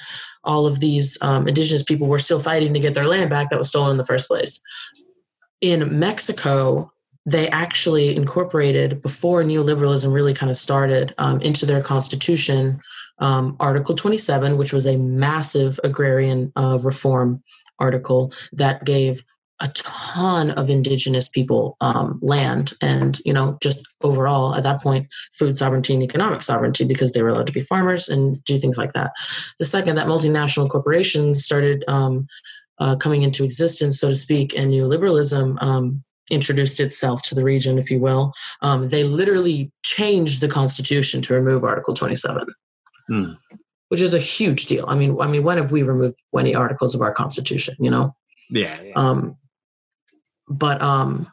[0.44, 3.58] all of these um, indigenous people were still fighting to get their land back that
[3.58, 4.60] was stolen in the first place.
[5.60, 6.92] In Mexico,
[7.28, 12.80] they actually incorporated before neoliberalism really kind of started um, into their constitution
[13.18, 17.42] um, Article 27, which was a massive agrarian uh, reform
[17.78, 19.22] article that gave
[19.60, 25.08] a ton of indigenous people um, land and you know just overall at that point
[25.32, 28.78] food sovereignty and economic sovereignty because they were allowed to be farmers and do things
[28.78, 29.10] like that.
[29.58, 32.28] The second that multinational corporations started um,
[32.78, 37.78] uh, coming into existence so to speak and neoliberalism um, introduced itself to the region
[37.78, 42.46] if you will um, they literally changed the constitution to remove article 27
[43.08, 43.32] hmm.
[43.88, 46.94] which is a huge deal i mean i mean when have we removed 20 articles
[46.94, 48.14] of our constitution you know
[48.50, 48.92] yeah, yeah.
[48.96, 49.36] Um,
[50.48, 51.30] but um,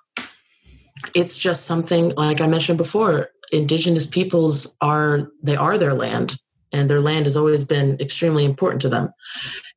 [1.14, 3.30] it's just something like I mentioned before.
[3.52, 6.36] Indigenous peoples are they are their land,
[6.72, 9.10] and their land has always been extremely important to them.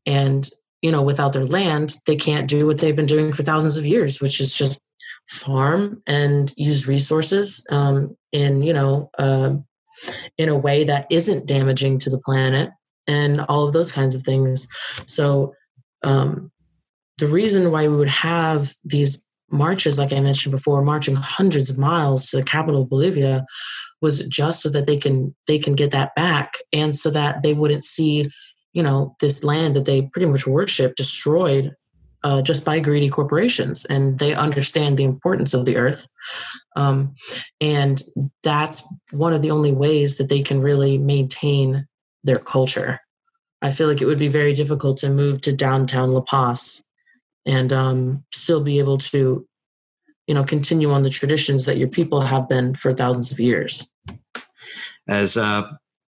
[0.07, 0.49] And
[0.83, 3.87] you know, without their land, they can't do what they've been doing for thousands of
[3.87, 4.88] years, which is just
[5.29, 9.55] farm and use resources um, in you know uh,
[10.37, 12.71] in a way that isn't damaging to the planet
[13.07, 14.69] and all of those kinds of things.
[15.07, 15.55] So
[16.03, 16.51] um,
[17.19, 21.79] the reason why we would have these marches, like I mentioned before, marching hundreds of
[21.79, 23.45] miles to the capital of Bolivia,
[24.01, 27.55] was just so that they can they can get that back, and so that they
[27.55, 28.31] wouldn't see,
[28.73, 31.75] you know, this land that they pretty much worship destroyed
[32.25, 36.09] uh, just by greedy corporations, and they understand the importance of the earth,
[36.77, 37.15] um,
[37.61, 38.03] and
[38.43, 41.87] that's one of the only ways that they can really maintain
[42.25, 43.01] their culture.
[43.63, 46.89] I feel like it would be very difficult to move to downtown La Paz
[47.47, 49.47] and um, still be able to
[50.27, 53.91] you know continue on the traditions that your people have been for thousands of years
[55.09, 55.63] as uh,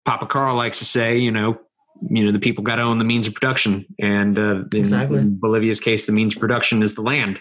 [0.06, 1.60] papa carl likes to say you know
[2.10, 5.20] you know the people got to own the means of production, and uh, in, Exactly.
[5.20, 7.40] in Bolivia's case, the means of production is the land.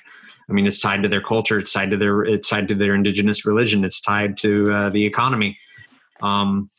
[0.49, 1.59] I mean, it's tied to their culture.
[1.59, 2.23] It's tied to their.
[2.23, 3.85] It's tied to their indigenous religion.
[3.85, 5.59] It's tied to uh, the economy.
[6.21, 6.71] Um,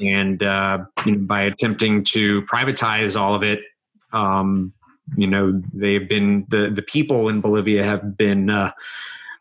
[0.00, 3.60] and uh, you know, by attempting to privatize all of it,
[4.12, 4.72] um,
[5.16, 8.72] you know, they've been the the people in Bolivia have been uh,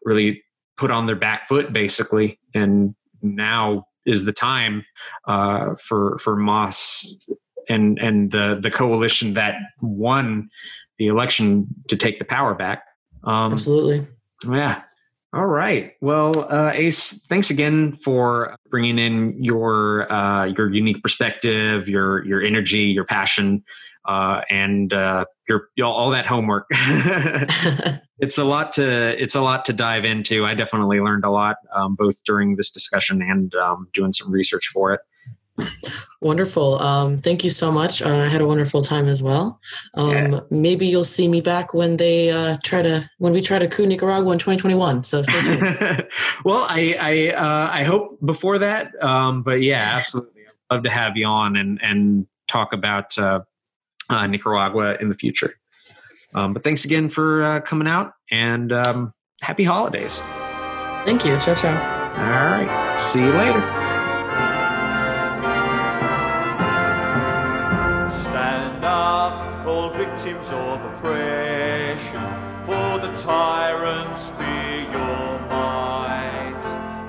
[0.04, 0.44] really
[0.78, 4.86] put on their back foot, basically, and now is the time
[5.28, 7.20] uh, for for MAS
[7.70, 10.50] and and the the coalition that won
[10.98, 12.84] the election to take the power back.
[13.24, 14.08] Um, Absolutely.
[14.50, 14.82] yeah.
[15.34, 15.94] All right.
[16.00, 22.42] Well, uh, Ace, thanks again for bringing in your uh, your unique perspective, your your
[22.42, 23.64] energy, your passion,
[24.06, 26.66] uh, and uh, your all that homework.
[28.20, 30.46] it's a lot to it's a lot to dive into.
[30.46, 34.68] I definitely learned a lot um, both during this discussion and um, doing some research
[34.68, 35.02] for it.
[36.22, 36.82] Wonderful.
[36.82, 38.02] Um, thank you so much.
[38.02, 39.60] Uh, I had a wonderful time as well.
[39.94, 40.40] Um, Yeah.
[40.50, 43.86] Maybe you'll see me back when they uh, try to when we try to coup
[43.86, 45.04] Nicaragua in 2021.
[45.04, 45.62] So stay tuned.
[46.46, 50.90] well, I I, uh, I hope before that, um, but yeah, absolutely, I'd love to
[50.90, 53.42] have you on and and talk about uh,
[54.10, 55.60] uh, Nicaragua in the future.
[56.34, 60.22] Um, but thanks again for uh, coming out and um, happy holidays.
[61.06, 61.40] Thank you.
[61.40, 61.76] Ciao ciao.
[62.18, 63.87] All right, see you later.
[70.46, 72.22] Of oppression,
[72.66, 76.62] for the tyrants be your might.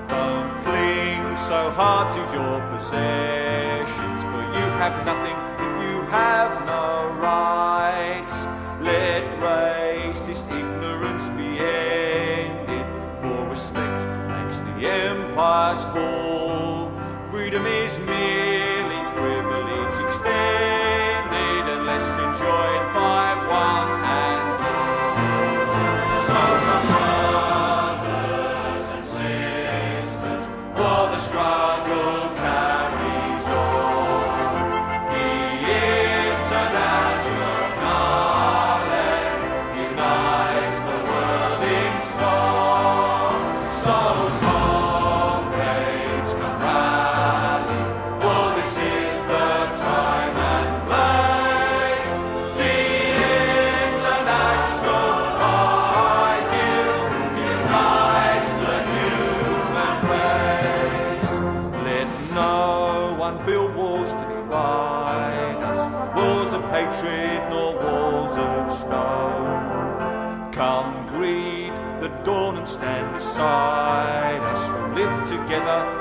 [0.07, 7.09] Don't cling so hard to your possessions, for you have nothing if you have no
[7.21, 7.78] rights.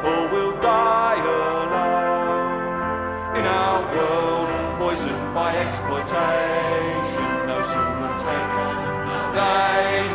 [0.05, 1.69] Or we'll die alone.
[3.39, 4.49] In our world
[4.79, 7.39] poisoned by exploitation,
[7.73, 8.75] who have taken,
[9.35, 10.09] they